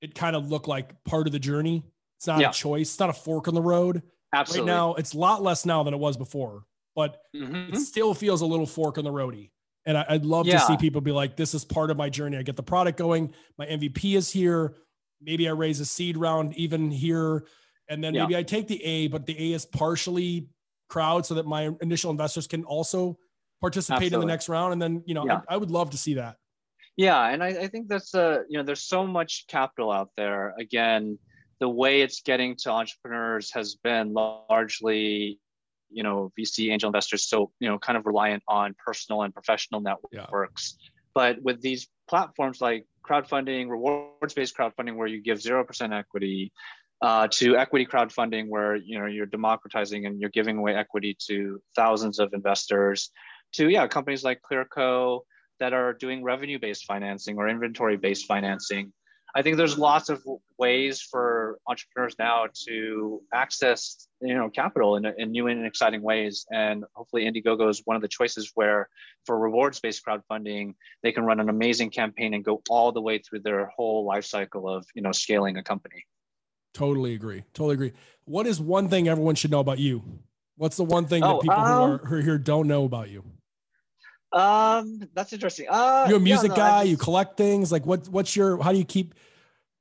it 0.00 0.14
kind 0.14 0.36
of 0.36 0.50
look 0.50 0.68
like 0.68 1.02
part 1.04 1.26
of 1.26 1.32
the 1.32 1.38
journey. 1.38 1.82
It's 2.18 2.26
not 2.26 2.40
yeah. 2.40 2.50
a 2.50 2.52
choice. 2.52 2.90
It's 2.90 3.00
not 3.00 3.10
a 3.10 3.14
fork 3.14 3.48
in 3.48 3.54
the 3.54 3.62
road. 3.62 4.02
Absolutely. 4.32 4.70
Right 4.70 4.76
now, 4.76 4.94
it's 4.94 5.14
a 5.14 5.18
lot 5.18 5.42
less 5.42 5.64
now 5.64 5.82
than 5.82 5.94
it 5.94 5.98
was 5.98 6.16
before, 6.16 6.64
but 6.94 7.22
mm-hmm. 7.34 7.74
it 7.74 7.80
still 7.80 8.14
feels 8.14 8.40
a 8.40 8.46
little 8.46 8.66
fork 8.66 8.98
in 8.98 9.04
the 9.04 9.10
roady. 9.10 9.52
And 9.86 9.98
I, 9.98 10.04
would 10.10 10.24
love 10.24 10.46
yeah. 10.46 10.58
to 10.58 10.66
see 10.66 10.76
people 10.76 11.00
be 11.00 11.12
like, 11.12 11.36
this 11.36 11.54
is 11.54 11.64
part 11.64 11.90
of 11.90 11.96
my 11.96 12.08
journey. 12.08 12.38
I 12.38 12.42
get 12.42 12.56
the 12.56 12.62
product 12.62 12.98
going. 12.98 13.34
My 13.58 13.66
MVP 13.66 14.16
is 14.16 14.30
here. 14.30 14.74
Maybe 15.20 15.48
I 15.48 15.52
raise 15.52 15.80
a 15.80 15.84
seed 15.84 16.16
round 16.16 16.56
even 16.56 16.90
here. 16.90 17.44
And 17.88 18.02
then 18.02 18.14
yeah. 18.14 18.22
maybe 18.22 18.36
I 18.36 18.42
take 18.42 18.66
the 18.66 18.82
A, 18.82 19.08
but 19.08 19.26
the 19.26 19.36
A 19.38 19.54
is 19.54 19.66
partially 19.66 20.48
crowd 20.88 21.26
so 21.26 21.34
that 21.34 21.46
my 21.46 21.70
initial 21.82 22.10
investors 22.10 22.46
can 22.46 22.64
also 22.64 23.18
participate 23.60 23.96
Absolutely. 23.96 24.14
in 24.16 24.20
the 24.20 24.32
next 24.32 24.48
round. 24.48 24.72
And 24.72 24.80
then, 24.80 25.02
you 25.06 25.14
know, 25.14 25.28
I, 25.28 25.40
I 25.50 25.56
would 25.58 25.70
love 25.70 25.90
to 25.90 25.98
see 25.98 26.14
that. 26.14 26.36
Yeah, 26.96 27.28
and 27.28 27.42
I, 27.42 27.48
I 27.48 27.68
think 27.68 27.88
that's 27.88 28.14
a 28.14 28.44
you 28.48 28.58
know 28.58 28.64
there's 28.64 28.82
so 28.82 29.06
much 29.06 29.46
capital 29.48 29.90
out 29.90 30.10
there. 30.16 30.54
Again, 30.58 31.18
the 31.60 31.68
way 31.68 32.02
it's 32.02 32.20
getting 32.22 32.56
to 32.56 32.70
entrepreneurs 32.70 33.52
has 33.52 33.74
been 33.76 34.12
largely 34.12 35.40
you 35.90 36.02
know 36.02 36.32
VC 36.38 36.70
angel 36.70 36.88
investors 36.88 37.28
so 37.28 37.50
you 37.60 37.68
know 37.68 37.78
kind 37.78 37.96
of 37.96 38.06
reliant 38.06 38.42
on 38.48 38.74
personal 38.84 39.22
and 39.22 39.34
professional 39.34 39.80
networks. 39.80 40.76
Yeah. 40.80 40.88
But 41.14 41.42
with 41.42 41.60
these 41.60 41.88
platforms 42.08 42.60
like 42.60 42.86
crowdfunding, 43.08 43.68
rewards-based 43.68 44.56
crowdfunding, 44.56 44.96
where 44.96 45.06
you 45.06 45.22
give 45.22 45.40
zero 45.40 45.64
percent 45.64 45.92
equity, 45.92 46.52
uh, 47.02 47.28
to 47.30 47.56
equity 47.56 47.86
crowdfunding, 47.86 48.48
where 48.48 48.76
you 48.76 48.98
know 48.98 49.06
you're 49.06 49.26
democratizing 49.26 50.06
and 50.06 50.20
you're 50.20 50.30
giving 50.30 50.58
away 50.58 50.74
equity 50.74 51.16
to 51.26 51.60
thousands 51.74 52.18
of 52.18 52.32
investors, 52.32 53.10
to 53.52 53.68
yeah 53.68 53.86
companies 53.86 54.24
like 54.24 54.40
Clearco, 54.48 55.20
that 55.60 55.72
are 55.72 55.92
doing 55.92 56.22
revenue 56.22 56.58
based 56.58 56.84
financing 56.84 57.36
or 57.36 57.48
inventory 57.48 57.96
based 57.96 58.26
financing. 58.26 58.92
I 59.36 59.42
think 59.42 59.56
there's 59.56 59.76
lots 59.76 60.10
of 60.10 60.22
ways 60.58 61.02
for 61.02 61.58
entrepreneurs 61.66 62.14
now 62.18 62.46
to 62.68 63.20
access 63.32 64.06
you 64.20 64.34
know 64.34 64.48
capital 64.48 64.96
in, 64.96 65.06
in 65.18 65.32
new 65.32 65.48
and 65.48 65.66
exciting 65.66 66.02
ways 66.02 66.46
and 66.52 66.84
hopefully 66.94 67.24
Indiegogo 67.24 67.68
is 67.68 67.82
one 67.84 67.96
of 67.96 68.02
the 68.02 68.08
choices 68.08 68.52
where 68.54 68.88
for 69.26 69.36
rewards 69.36 69.80
based 69.80 70.04
crowdfunding 70.06 70.74
they 71.02 71.10
can 71.10 71.24
run 71.24 71.40
an 71.40 71.48
amazing 71.48 71.90
campaign 71.90 72.32
and 72.34 72.44
go 72.44 72.62
all 72.70 72.92
the 72.92 73.00
way 73.00 73.18
through 73.18 73.40
their 73.40 73.66
whole 73.76 74.04
life 74.06 74.24
cycle 74.24 74.68
of 74.68 74.86
you 74.94 75.02
know 75.02 75.12
scaling 75.12 75.56
a 75.56 75.62
company. 75.62 76.04
Totally 76.72 77.14
agree. 77.14 77.44
Totally 77.54 77.74
agree. 77.74 77.92
What 78.24 78.46
is 78.46 78.60
one 78.60 78.88
thing 78.88 79.08
everyone 79.08 79.36
should 79.36 79.50
know 79.50 79.60
about 79.60 79.78
you? 79.78 80.02
What's 80.56 80.76
the 80.76 80.84
one 80.84 81.06
thing 81.06 81.22
that 81.22 81.28
oh, 81.28 81.38
people 81.40 81.56
um, 81.56 81.66
who, 81.66 81.94
are, 81.94 81.98
who 81.98 82.16
are 82.16 82.22
here 82.22 82.38
don't 82.38 82.68
know 82.68 82.84
about 82.84 83.10
you? 83.10 83.24
Um, 84.34 85.08
that's 85.14 85.32
interesting. 85.32 85.66
Uh, 85.70 86.06
You're 86.08 86.18
a 86.18 86.20
music 86.20 86.50
yeah, 86.50 86.56
no, 86.56 86.62
guy. 86.62 86.80
Just, 86.80 86.90
you 86.90 86.96
collect 86.96 87.36
things. 87.36 87.70
Like 87.70 87.86
what? 87.86 88.08
What's 88.08 88.34
your? 88.34 88.60
How 88.60 88.72
do 88.72 88.78
you 88.78 88.84
keep? 88.84 89.14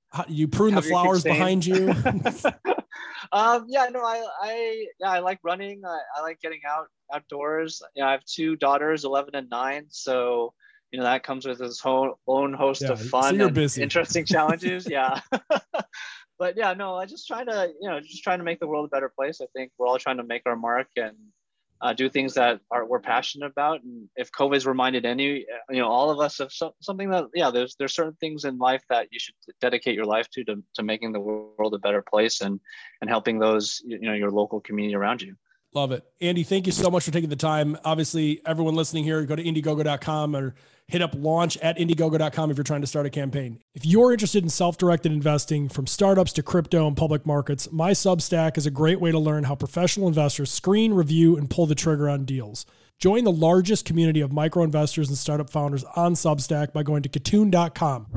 How, 0.09 0.25
you 0.27 0.47
prune 0.47 0.75
the 0.75 0.81
flowers 0.81 1.23
behind 1.23 1.65
you. 1.65 1.89
um, 3.31 3.65
yeah, 3.67 3.87
no, 3.91 4.01
I, 4.01 4.23
I, 4.41 4.85
yeah, 4.99 5.09
I 5.09 5.19
like 5.19 5.39
running. 5.43 5.81
I, 5.83 5.99
I 6.17 6.21
like 6.21 6.39
getting 6.39 6.61
out 6.69 6.85
outdoors. 7.11 7.81
Yeah, 7.95 8.07
I 8.07 8.11
have 8.11 8.23
two 8.25 8.55
daughters, 8.55 9.05
eleven 9.05 9.35
and 9.35 9.49
nine. 9.49 9.87
So 9.89 10.53
you 10.91 10.99
know 10.99 11.05
that 11.05 11.23
comes 11.23 11.47
with 11.47 11.59
its 11.59 11.79
whole 11.79 12.19
own 12.27 12.53
host 12.53 12.83
yeah, 12.83 12.91
of 12.91 13.01
fun 13.01 13.39
so 13.39 13.47
and 13.47 13.55
busy. 13.55 13.81
interesting 13.81 14.23
challenges. 14.23 14.87
yeah. 14.89 15.19
but 16.37 16.55
yeah, 16.55 16.75
no, 16.75 16.95
I 16.95 17.07
just 17.07 17.25
try 17.25 17.43
to, 17.43 17.73
you 17.81 17.89
know, 17.89 17.99
just 17.99 18.23
trying 18.23 18.37
to 18.37 18.45
make 18.45 18.59
the 18.59 18.67
world 18.67 18.85
a 18.85 18.89
better 18.89 19.09
place. 19.09 19.41
I 19.41 19.47
think 19.55 19.71
we're 19.79 19.87
all 19.87 19.97
trying 19.97 20.17
to 20.17 20.23
make 20.23 20.43
our 20.45 20.55
mark 20.55 20.87
and 20.95 21.15
uh, 21.83 21.91
do 21.91 22.09
things 22.09 22.33
that 22.33 22.61
are 22.71 22.85
we're 22.85 23.01
passionate 23.01 23.47
about. 23.47 23.83
And 23.83 24.07
if 24.15 24.31
COVID's 24.31 24.65
reminded 24.65 25.05
any, 25.05 25.45
you 25.69 25.81
know, 25.81 25.89
all 25.89 26.09
of 26.09 26.19
us 26.19 26.39
of 26.39 26.51
so, 26.51 26.73
something 26.79 27.09
that, 27.09 27.25
yeah, 27.35 27.51
there's 27.51 27.75
there's 27.75 27.93
certain 27.93 28.15
things 28.21 28.45
in 28.45 28.57
life 28.57 28.81
that 28.89 29.09
you 29.11 29.19
should 29.19 29.35
dedicate 29.59 29.93
your 29.93 30.05
life 30.05 30.29
to, 30.31 30.45
to 30.45 30.63
to 30.75 30.83
making 30.83 31.11
the 31.11 31.19
world 31.19 31.73
a 31.73 31.77
better 31.77 32.01
place 32.01 32.39
and 32.39 32.61
and 33.01 33.09
helping 33.09 33.37
those, 33.37 33.81
you 33.85 33.99
know, 33.99 34.13
your 34.13 34.31
local 34.31 34.61
community 34.61 34.95
around 34.95 35.21
you. 35.21 35.35
Love 35.73 35.91
it. 35.91 36.05
Andy, 36.21 36.43
thank 36.43 36.67
you 36.67 36.71
so 36.71 36.89
much 36.89 37.03
for 37.03 37.11
taking 37.11 37.29
the 37.29 37.35
time. 37.35 37.77
Obviously, 37.83 38.41
everyone 38.45 38.75
listening 38.75 39.03
here, 39.03 39.25
go 39.25 39.35
to 39.35 39.43
Indiegogo.com 39.43 40.35
or 40.35 40.55
hit 40.87 41.01
up 41.01 41.11
launch 41.15 41.57
at 41.57 41.77
Indiegogo.com 41.77 42.51
if 42.51 42.57
you're 42.57 42.63
trying 42.63 42.81
to 42.81 42.87
start 42.87 43.05
a 43.05 43.09
campaign. 43.09 43.59
If 43.73 43.85
you're 43.85 44.11
interested 44.11 44.43
in 44.43 44.49
self 44.49 44.77
directed 44.77 45.11
investing 45.11 45.69
from 45.69 45.87
startups 45.87 46.33
to 46.33 46.43
crypto 46.43 46.87
and 46.87 46.95
public 46.95 47.25
markets, 47.25 47.71
my 47.71 47.91
Substack 47.91 48.57
is 48.57 48.65
a 48.65 48.71
great 48.71 48.99
way 48.99 49.11
to 49.11 49.19
learn 49.19 49.45
how 49.45 49.55
professional 49.55 50.07
investors 50.07 50.51
screen, 50.51 50.93
review, 50.93 51.37
and 51.37 51.49
pull 51.49 51.65
the 51.65 51.75
trigger 51.75 52.09
on 52.09 52.25
deals. 52.25 52.65
Join 52.99 53.23
the 53.23 53.31
largest 53.31 53.85
community 53.85 54.21
of 54.21 54.31
micro 54.31 54.63
investors 54.63 55.09
and 55.09 55.17
startup 55.17 55.49
founders 55.49 55.83
on 55.95 56.13
Substack 56.13 56.71
by 56.73 56.83
going 56.83 57.03
to 57.03 57.09
Kitun.com. 57.09 58.07